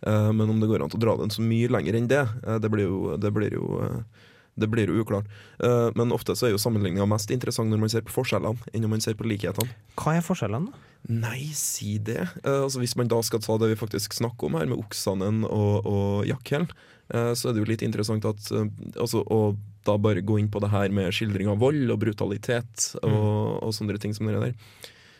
Uh, 0.00 0.32
men 0.32 0.48
om 0.48 0.56
det 0.56 0.70
går 0.70 0.80
an 0.80 0.94
å 0.96 0.98
dra 1.02 1.12
den 1.20 1.28
så 1.28 1.44
mye 1.44 1.68
lenger 1.68 1.98
enn 1.98 2.08
det, 2.08 2.22
uh, 2.46 2.56
det 2.56 2.70
blir 2.72 2.88
jo, 2.88 3.18
det 3.20 3.30
blir 3.36 3.52
jo, 3.52 3.82
eh, 3.84 4.30
det 4.56 4.68
blir 4.72 4.88
jo 4.88 5.02
uklart. 5.04 5.28
Eh, 5.60 5.90
men 5.94 6.12
ofte 6.16 6.36
så 6.36 6.48
er 6.48 6.54
jo 6.54 6.60
sammenligninga 6.60 7.04
mest 7.08 7.30
interessant 7.32 7.68
når 7.72 7.82
man 7.84 7.92
ser 7.92 8.04
på 8.06 8.14
forskjellene, 8.14 8.70
enn 8.72 8.84
når 8.84 8.94
man 8.94 9.04
ser 9.04 9.16
på 9.18 9.28
likhetene. 9.28 9.76
Hva 10.00 10.16
er 10.16 10.24
forskjellene, 10.24 10.72
da? 10.72 10.86
Nei, 11.08 11.48
si 11.56 11.96
det. 11.98 12.26
Eh, 12.44 12.60
altså 12.62 12.82
Hvis 12.82 12.96
man 12.98 13.08
da 13.08 13.20
skal 13.24 13.40
ta 13.42 13.56
det 13.58 13.72
vi 13.72 13.80
faktisk 13.80 14.14
snakker 14.18 14.50
om 14.50 14.58
her, 14.58 14.68
med 14.68 14.78
Oksanen 14.82 15.42
og, 15.48 15.86
og 15.88 16.28
Jakhell, 16.28 16.68
eh, 17.14 17.32
så 17.34 17.48
er 17.48 17.56
det 17.56 17.64
jo 17.64 17.70
litt 17.70 17.84
interessant 17.86 18.26
at 18.28 18.52
eh, 18.52 18.68
altså, 19.00 19.24
Å 19.24 19.56
da 19.88 19.96
bare 19.96 20.20
gå 20.20 20.36
inn 20.36 20.50
på 20.52 20.60
det 20.60 20.68
her 20.74 20.92
med 20.92 21.08
skildring 21.16 21.48
av 21.48 21.62
vold 21.62 21.88
og 21.88 22.02
brutalitet 22.02 22.90
og, 23.00 23.62
og 23.64 23.70
sånne 23.72 23.96
ting 23.96 24.12
som 24.12 24.28
det 24.28 24.36
der, 24.36 24.56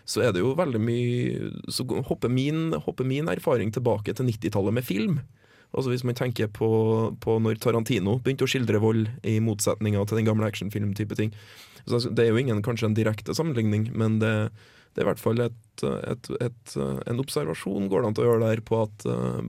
så 0.05 0.21
er 0.21 0.35
det 0.37 0.43
jo 0.43 0.51
veldig 0.59 0.81
mye 0.85 1.49
Så 1.73 1.87
hopper 2.11 2.29
min, 2.29 2.75
hopper 2.85 3.09
min 3.09 3.31
erfaring 3.33 3.73
tilbake 3.73 4.13
til 4.13 4.29
90-tallet 4.29 4.77
med 4.77 4.85
film. 4.85 5.21
Altså 5.73 5.95
Hvis 5.95 6.05
man 6.05 6.19
tenker 6.19 6.51
på, 6.53 6.69
på 7.23 7.39
når 7.41 7.61
Tarantino 7.63 8.19
begynte 8.19 8.45
å 8.45 8.51
skildre 8.51 8.83
vold, 8.83 9.09
i 9.25 9.39
motsetninger 9.41 10.05
til 10.05 10.21
den 10.21 10.29
gamle 10.29 10.49
actionfilm-type 10.51 11.17
ting. 11.17 11.33
Så 11.87 11.97
altså, 11.97 12.11
Det 12.11 12.27
er 12.27 12.35
jo 12.35 12.43
ingen 12.43 12.61
kanskje 12.67 12.91
en 12.91 12.99
direkte 12.99 13.37
sammenligning, 13.39 13.89
men 13.97 14.19
det, 14.21 14.51
det 14.91 15.03
er 15.03 15.07
i 15.07 15.11
hvert 15.11 15.23
fall 15.23 15.43
et, 15.45 15.85
et, 15.87 16.31
et, 16.43 16.77
en 17.07 17.21
observasjon 17.23 17.87
går 17.91 18.03
det 18.03 18.09
an 18.09 18.17
til 18.19 18.25
å 18.25 18.31
gjøre 18.33 18.49
der 18.49 18.63
på 18.67 18.81
at, 18.83 19.05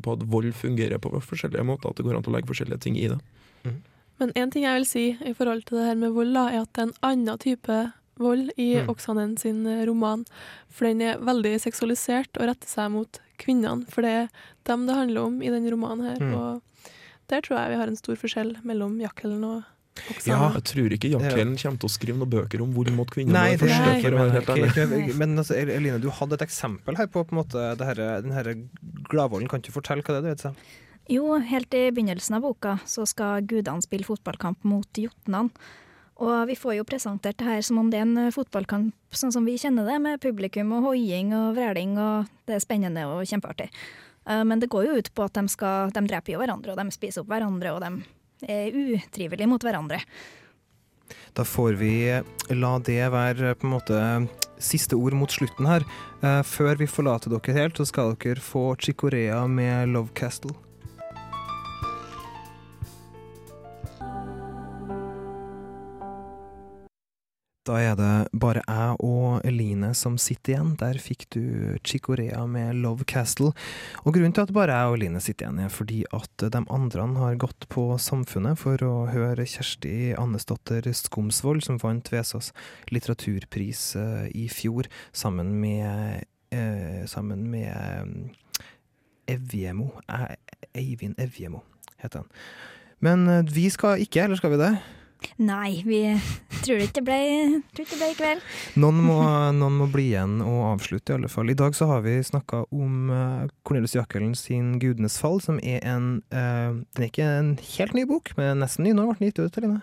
på 0.06 0.14
at 0.14 0.26
vold 0.30 0.52
fungerer 0.54 1.02
på 1.02 1.10
forskjellige 1.18 1.66
måter. 1.66 1.90
At 1.90 1.98
det 1.98 2.06
går 2.06 2.20
an 2.20 2.26
til 2.28 2.34
å 2.34 2.36
legge 2.36 2.52
forskjellige 2.52 2.84
ting 2.86 3.00
i 3.02 3.08
det. 3.10 3.18
Men 4.22 4.36
en 4.38 4.52
ting 4.54 4.68
jeg 4.68 4.78
vil 4.78 4.86
si 4.86 5.06
i 5.18 5.34
forhold 5.34 5.66
til 5.66 5.80
det 5.80 5.88
her 5.88 5.98
med 5.98 6.14
vold, 6.14 6.36
da, 6.38 6.46
er 6.52 6.62
at 6.62 6.70
det 6.78 6.84
er 6.84 6.90
en 6.92 7.00
annen 7.10 7.42
type 7.42 7.80
vold 8.22 8.52
i 8.62 8.70
Mm. 8.82 8.90
Oksanen 8.94 9.38
sin 9.38 9.66
eh, 9.66 9.86
roman. 9.86 10.26
For 10.70 10.86
den 10.86 11.02
er 11.02 11.18
veldig 11.18 11.56
seksualisert 11.60 12.38
og 12.38 12.52
retter 12.52 12.70
seg 12.70 12.92
mot 12.94 13.20
kvinnene. 13.42 13.88
For 13.90 14.06
det 14.06 14.12
er 14.12 14.28
dem 14.70 14.86
det 14.86 14.98
handler 14.98 15.26
om 15.26 15.42
i 15.42 15.50
den 15.50 15.70
romanen 15.74 16.06
her. 16.06 16.22
Mm. 16.22 16.36
Og 16.38 16.92
der 17.34 17.42
tror 17.42 17.58
jeg 17.58 17.74
vi 17.74 17.80
har 17.82 17.88
en 17.88 17.98
stor 17.98 18.20
forskjell 18.20 18.58
mellom 18.68 19.00
Jakkelen 19.02 19.44
og 19.48 19.64
Ja, 20.26 20.52
Jeg 20.56 20.64
tror 20.70 20.94
ikke 20.96 21.10
Jakhellen 21.12 21.58
kommer 21.60 21.82
til 21.82 21.90
å 21.90 21.92
skrive 21.92 22.18
noen 22.18 22.32
bøker 22.32 22.62
om 22.64 22.72
hvor 22.74 22.88
mot 22.96 23.10
kvinner. 23.12 23.36
Nei, 23.36 23.58
det 23.58 23.66
første, 23.66 23.98
for 24.06 24.16
å 24.16 24.22
være 24.22 24.36
helt 24.38 24.54
ærlig. 24.54 25.18
Men 25.20 25.36
altså, 25.42 25.58
Eline, 25.60 26.00
du 26.02 26.08
hadde 26.16 26.38
et 26.40 26.46
eksempel 26.48 26.98
her 26.98 27.10
på, 27.12 27.26
på 27.28 27.36
en 27.36 27.42
måte, 27.42 27.66
det 27.78 27.90
her, 27.90 28.02
den 28.24 28.32
her 28.36 28.54
gladvolden. 29.12 29.50
Kan 29.52 29.62
du 29.66 29.72
fortelle 29.76 30.06
hva 30.08 30.22
det 30.24 30.32
er? 30.32 30.40
Det. 30.42 30.54
Jo, 31.12 31.36
helt 31.44 31.74
i 31.76 31.90
begynnelsen 31.92 32.38
av 32.38 32.46
boka 32.46 32.78
så 32.88 33.04
skal 33.10 33.44
gudene 33.44 33.84
spille 33.84 34.08
fotballkamp 34.08 34.64
mot 34.64 35.02
jotnene. 35.02 35.50
Og 36.22 36.46
vi 36.48 36.56
får 36.56 36.76
jo 36.78 36.86
presentert 36.86 37.40
det 37.42 37.48
her 37.48 37.64
som 37.66 37.80
om 37.82 37.90
det 37.90 37.98
er 37.98 38.06
en 38.06 38.18
eh, 38.28 38.34
fotballkamp 38.34 38.94
sånn 39.18 39.34
som 39.34 39.46
vi 39.48 39.58
kjenner 39.58 39.88
det, 39.90 39.98
med 40.04 40.22
publikum 40.22 40.70
og 40.78 40.92
hoiing 40.92 41.34
og 41.34 41.56
vræling, 41.58 41.96
og 41.98 42.30
det 42.48 42.60
er 42.60 42.64
spennende 42.64 43.08
og 43.10 43.24
kjempeartig. 43.26 43.72
Eh, 44.30 44.44
Men 44.46 44.62
det 44.62 44.70
går 44.70 44.86
jo 44.88 44.98
ut 45.02 45.10
på 45.18 45.26
at 45.26 45.34
de, 45.40 45.48
skal, 45.50 45.90
de 45.92 46.04
dreper 46.06 46.36
jo 46.36 46.44
hverandre, 46.44 46.76
og 46.76 46.78
de 46.78 46.94
spiser 46.94 47.24
opp 47.24 47.32
hverandre, 47.34 47.74
og 47.74 47.82
de 47.82 48.21
er 48.48 48.76
utrivelige 48.76 49.50
mot 49.50 49.64
hverandre. 49.64 50.02
Da 51.36 51.46
får 51.48 51.78
vi 51.80 51.94
la 52.52 52.72
det 52.84 53.04
være 53.14 53.56
på 53.60 53.68
en 53.68 53.76
måte 53.76 54.00
siste 54.62 54.98
ord 55.00 55.16
mot 55.18 55.32
slutten 55.32 55.68
her. 55.70 55.86
Eh, 56.22 56.42
før 56.48 56.76
vi 56.80 56.90
forlater 56.90 57.34
dere 57.34 57.56
helt, 57.58 57.80
så 57.80 57.88
skal 57.88 58.16
dere 58.20 58.44
få 58.44 58.76
Chicorea 58.80 59.46
med 59.48 59.94
Love 59.96 60.14
Castle. 60.16 60.56
Da 67.69 67.76
er 67.78 67.93
det 67.93 68.32
bare 68.41 68.63
jeg 68.65 68.93
og 69.06 69.43
Eline 69.45 69.91
som 69.93 70.15
sitter 70.17 70.56
igjen. 70.56 70.71
Der 70.80 70.97
fikk 70.97 71.28
du 71.30 71.41
Chicorea 71.86 72.39
med 72.50 72.80
Love 72.82 73.06
Castle. 73.06 73.52
Og 74.02 74.15
grunnen 74.15 74.34
til 74.34 74.47
at 74.47 74.54
bare 74.56 74.74
jeg 74.74 74.89
og 74.89 74.95
Eline 74.97 75.19
sitter 75.21 75.45
igjen, 75.45 75.60
er 75.62 75.69
fordi 75.69 76.00
at 76.10 76.45
de 76.56 76.62
andre 76.74 77.06
har 77.19 77.36
gått 77.38 77.67
på 77.69 77.84
Samfunnet 78.02 78.58
for 78.58 78.82
å 78.82 78.95
høre 79.13 79.45
Kjersti 79.45 80.15
Annesdotter 80.17 80.89
Skomsvold, 80.89 81.62
som 81.67 81.78
vant 81.84 82.10
Vesaas 82.10 82.50
litteraturpris 82.89 83.84
eh, 84.02 84.26
i 84.34 84.47
fjor, 84.50 84.89
sammen 85.13 85.52
med, 85.62 86.26
eh, 86.50 87.04
sammen 87.06 87.43
med 87.52 87.69
eh, 87.69 88.65
Evjemo. 89.36 89.91
Eh, 90.10 90.34
Eivind 90.82 91.21
Evjemo, 91.21 91.62
heter 92.02 92.24
han. 92.24 92.34
Men 93.06 93.45
vi 93.54 93.67
skal 93.69 94.02
ikke, 94.02 94.26
eller 94.26 94.41
skal 94.41 94.56
vi 94.56 94.60
det? 94.63 94.71
Nei, 95.42 95.82
vi 95.86 96.02
tror 96.62 96.82
ikke 96.82 97.00
det 97.00 97.04
ble, 97.08 97.20
tror 97.74 97.86
ikke 97.86 97.96
det 97.96 98.00
ble 98.02 98.10
i 98.12 98.18
kveld. 98.18 98.44
Noen 98.82 99.02
må, 99.06 99.18
noen 99.58 99.78
må 99.80 99.88
bli 99.92 100.10
igjen 100.12 100.40
og 100.46 100.60
avslutte, 100.76 101.14
i 101.14 101.18
alle 101.20 101.32
fall. 101.32 101.52
I 101.52 101.58
dag 101.58 101.78
så 101.78 101.88
har 101.90 102.04
vi 102.06 102.18
snakka 102.26 102.64
om 102.74 103.14
uh, 103.14 103.46
Cornelius 103.68 103.96
Jakkelen 103.98 104.34
sin 104.38 104.76
'Gudenes 104.82 105.20
fall', 105.22 105.42
som 105.44 105.62
er 105.64 105.82
en 105.88 106.12
uh, 106.34 106.78
Den 106.94 107.06
er 107.06 107.10
ikke 107.10 107.30
en 107.40 107.56
helt 107.78 107.96
ny 107.98 108.06
bok, 108.10 108.34
men 108.38 108.62
nesten 108.62 108.86
ny. 108.86 108.94
Når 108.98 109.12
ble 109.12 109.20
den 109.22 109.32
gitt 109.32 109.42
ut? 109.42 109.62
Eline? 109.62 109.82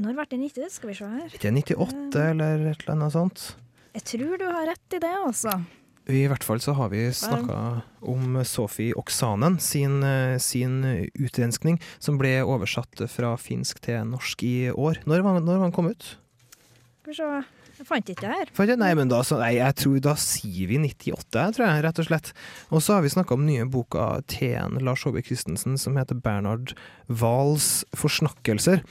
Når 0.00 0.16
ble 0.16 0.28
den 0.30 0.46
gitt 0.46 0.60
ut? 0.60 0.72
Skal 0.72 0.92
vi 0.92 1.00
se 1.00 1.10
her. 1.10 1.28
Ikke 1.36 1.52
98 1.52 2.24
eller 2.30 2.70
et 2.70 2.86
eller 2.86 2.96
annet 2.96 3.16
sånt? 3.16 3.50
Jeg 3.96 4.06
tror 4.06 4.38
du 4.38 4.46
har 4.46 4.68
rett 4.70 4.96
i 4.96 5.02
det, 5.02 5.16
altså. 5.18 5.56
I 6.10 6.26
hvert 6.30 6.44
fall 6.46 6.60
så 6.62 6.74
har 6.78 6.90
vi 6.92 7.04
snakka 7.14 7.82
om 8.10 8.40
Sophie 8.48 8.96
Oksanen 8.98 9.58
sin, 9.62 10.02
eh, 10.02 10.38
sin 10.42 10.82
utrenskning, 11.14 11.80
som 11.98 12.18
ble 12.20 12.40
oversatt 12.42 13.06
fra 13.12 13.36
finsk 13.40 13.80
til 13.84 14.04
norsk 14.10 14.44
i 14.46 14.56
år. 14.70 15.02
Når 15.06 15.24
var, 15.26 15.40
når 15.40 15.62
var 15.62 15.66
den 15.68 15.76
kom 15.76 15.90
ut? 15.92 16.14
Skal 17.02 17.12
vi 17.12 17.18
se. 17.20 17.32
Jeg 17.80 17.88
fant 17.88 18.10
ikke 18.12 18.26
det 18.26 18.36
her. 18.36 18.50
For, 18.52 18.70
nei, 18.76 18.90
men 18.92 19.08
da, 19.08 19.22
så, 19.24 19.38
nei, 19.40 19.54
jeg 19.56 19.72
tror 19.80 20.00
da 20.04 20.12
sier 20.20 20.68
vi 20.68 20.76
98, 20.82 21.46
tror 21.56 21.64
jeg, 21.64 21.84
rett 21.86 22.00
og 22.02 22.06
slett. 22.10 22.26
Og 22.68 22.82
så 22.84 22.98
har 22.98 23.06
vi 23.06 23.12
snakka 23.14 23.38
om 23.38 23.46
nye 23.46 23.64
boka 23.64 24.10
til 24.28 24.76
Lars 24.84 25.06
Håvik 25.08 25.30
Christensen 25.30 25.80
som 25.80 25.96
heter 25.96 26.18
Bernhard 26.20 26.74
Wahls 27.08 27.86
forsnakkelser. 27.96 28.84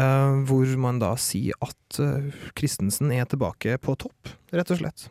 Eh, 0.00 0.34
hvor 0.48 0.74
man 0.80 1.00
da 1.02 1.12
sier 1.20 1.56
at 1.64 1.98
uh, 2.00 2.30
Christensen 2.58 3.10
er 3.12 3.26
tilbake 3.28 3.76
på 3.82 3.96
topp, 4.00 4.30
rett 4.54 4.70
og 4.72 4.80
slett. 4.80 5.08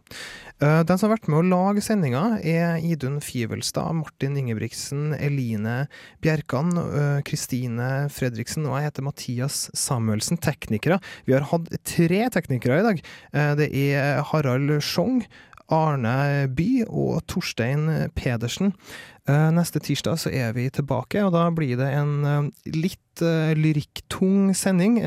Uh, 0.60 0.82
den 0.88 1.00
som 1.00 1.08
har 1.08 1.18
vært 1.18 1.30
med 1.32 1.40
å 1.42 1.48
lage 1.48 1.84
sendinga, 1.86 2.24
er 2.42 2.82
Idun 2.86 3.20
Fivelstad, 3.24 3.94
Martin 4.00 4.38
Ingebrigtsen, 4.42 5.14
Eline 5.20 5.84
Bjerkan, 6.24 6.74
Kristine 7.28 8.08
Fredriksen 8.14 8.68
og 8.68 8.80
jeg 8.80 8.90
heter 8.90 9.06
Mathias 9.06 9.60
Samuelsen, 9.78 10.42
teknikere. 10.42 11.00
Vi 11.28 11.36
har 11.38 11.48
hatt 11.52 11.70
tre 11.88 12.26
teknikere 12.34 12.82
i 12.82 12.88
dag. 12.90 13.04
Det 13.60 13.70
er 13.70 14.24
Harald 14.32 14.80
Schjong, 14.84 15.22
Arne 15.70 16.48
By 16.56 16.84
og 16.88 17.22
Torstein 17.30 18.10
Pedersen. 18.18 18.74
Eh, 19.30 19.50
Neste 19.54 19.82
tirsdag 19.84 20.18
så 20.18 20.32
er 20.34 20.56
vi 20.56 20.70
tilbake, 20.74 21.22
og 21.26 21.34
da 21.36 21.44
blir 21.54 21.78
det 21.78 21.90
en 21.94 22.14
eh, 22.26 22.72
litt 22.74 23.22
eh, 23.22 23.52
lyrikktung 23.54 24.56
sending. 24.58 24.98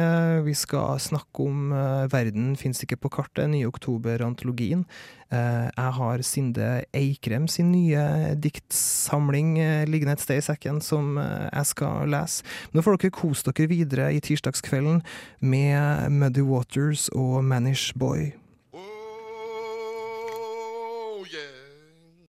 Vi 0.47 0.55
skal 0.59 1.01
snakke 1.03 1.47
om 1.47 1.73
Verden 2.13 2.53
fins 2.61 2.83
ikke 2.85 3.01
på 3.03 3.11
kartet, 3.17 3.51
nye 3.51 3.67
oktober-antologien. 3.71 4.85
Jeg 5.33 5.93
har 5.97 6.23
Sinde 6.29 6.67
Eikrem 6.93 7.47
sin 7.49 7.71
nye 7.73 8.35
diktsamling 8.37 9.55
liggende 9.89 10.19
et 10.19 10.25
sted 10.25 10.43
i 10.43 10.45
sekken 10.45 10.83
som 10.85 11.17
jeg 11.17 11.71
skal 11.71 12.13
lese. 12.13 12.45
Nå 12.77 12.85
får 12.85 13.01
dere 13.01 13.17
kose 13.17 13.49
dere 13.49 13.71
videre 13.73 14.11
i 14.13 14.21
tirsdagskvelden 14.21 15.01
med 15.41 16.13
Muddy 16.13 16.45
Waters 16.45 17.09
og 17.17 17.41
Manish 17.49 17.97
Boy. 17.97 18.35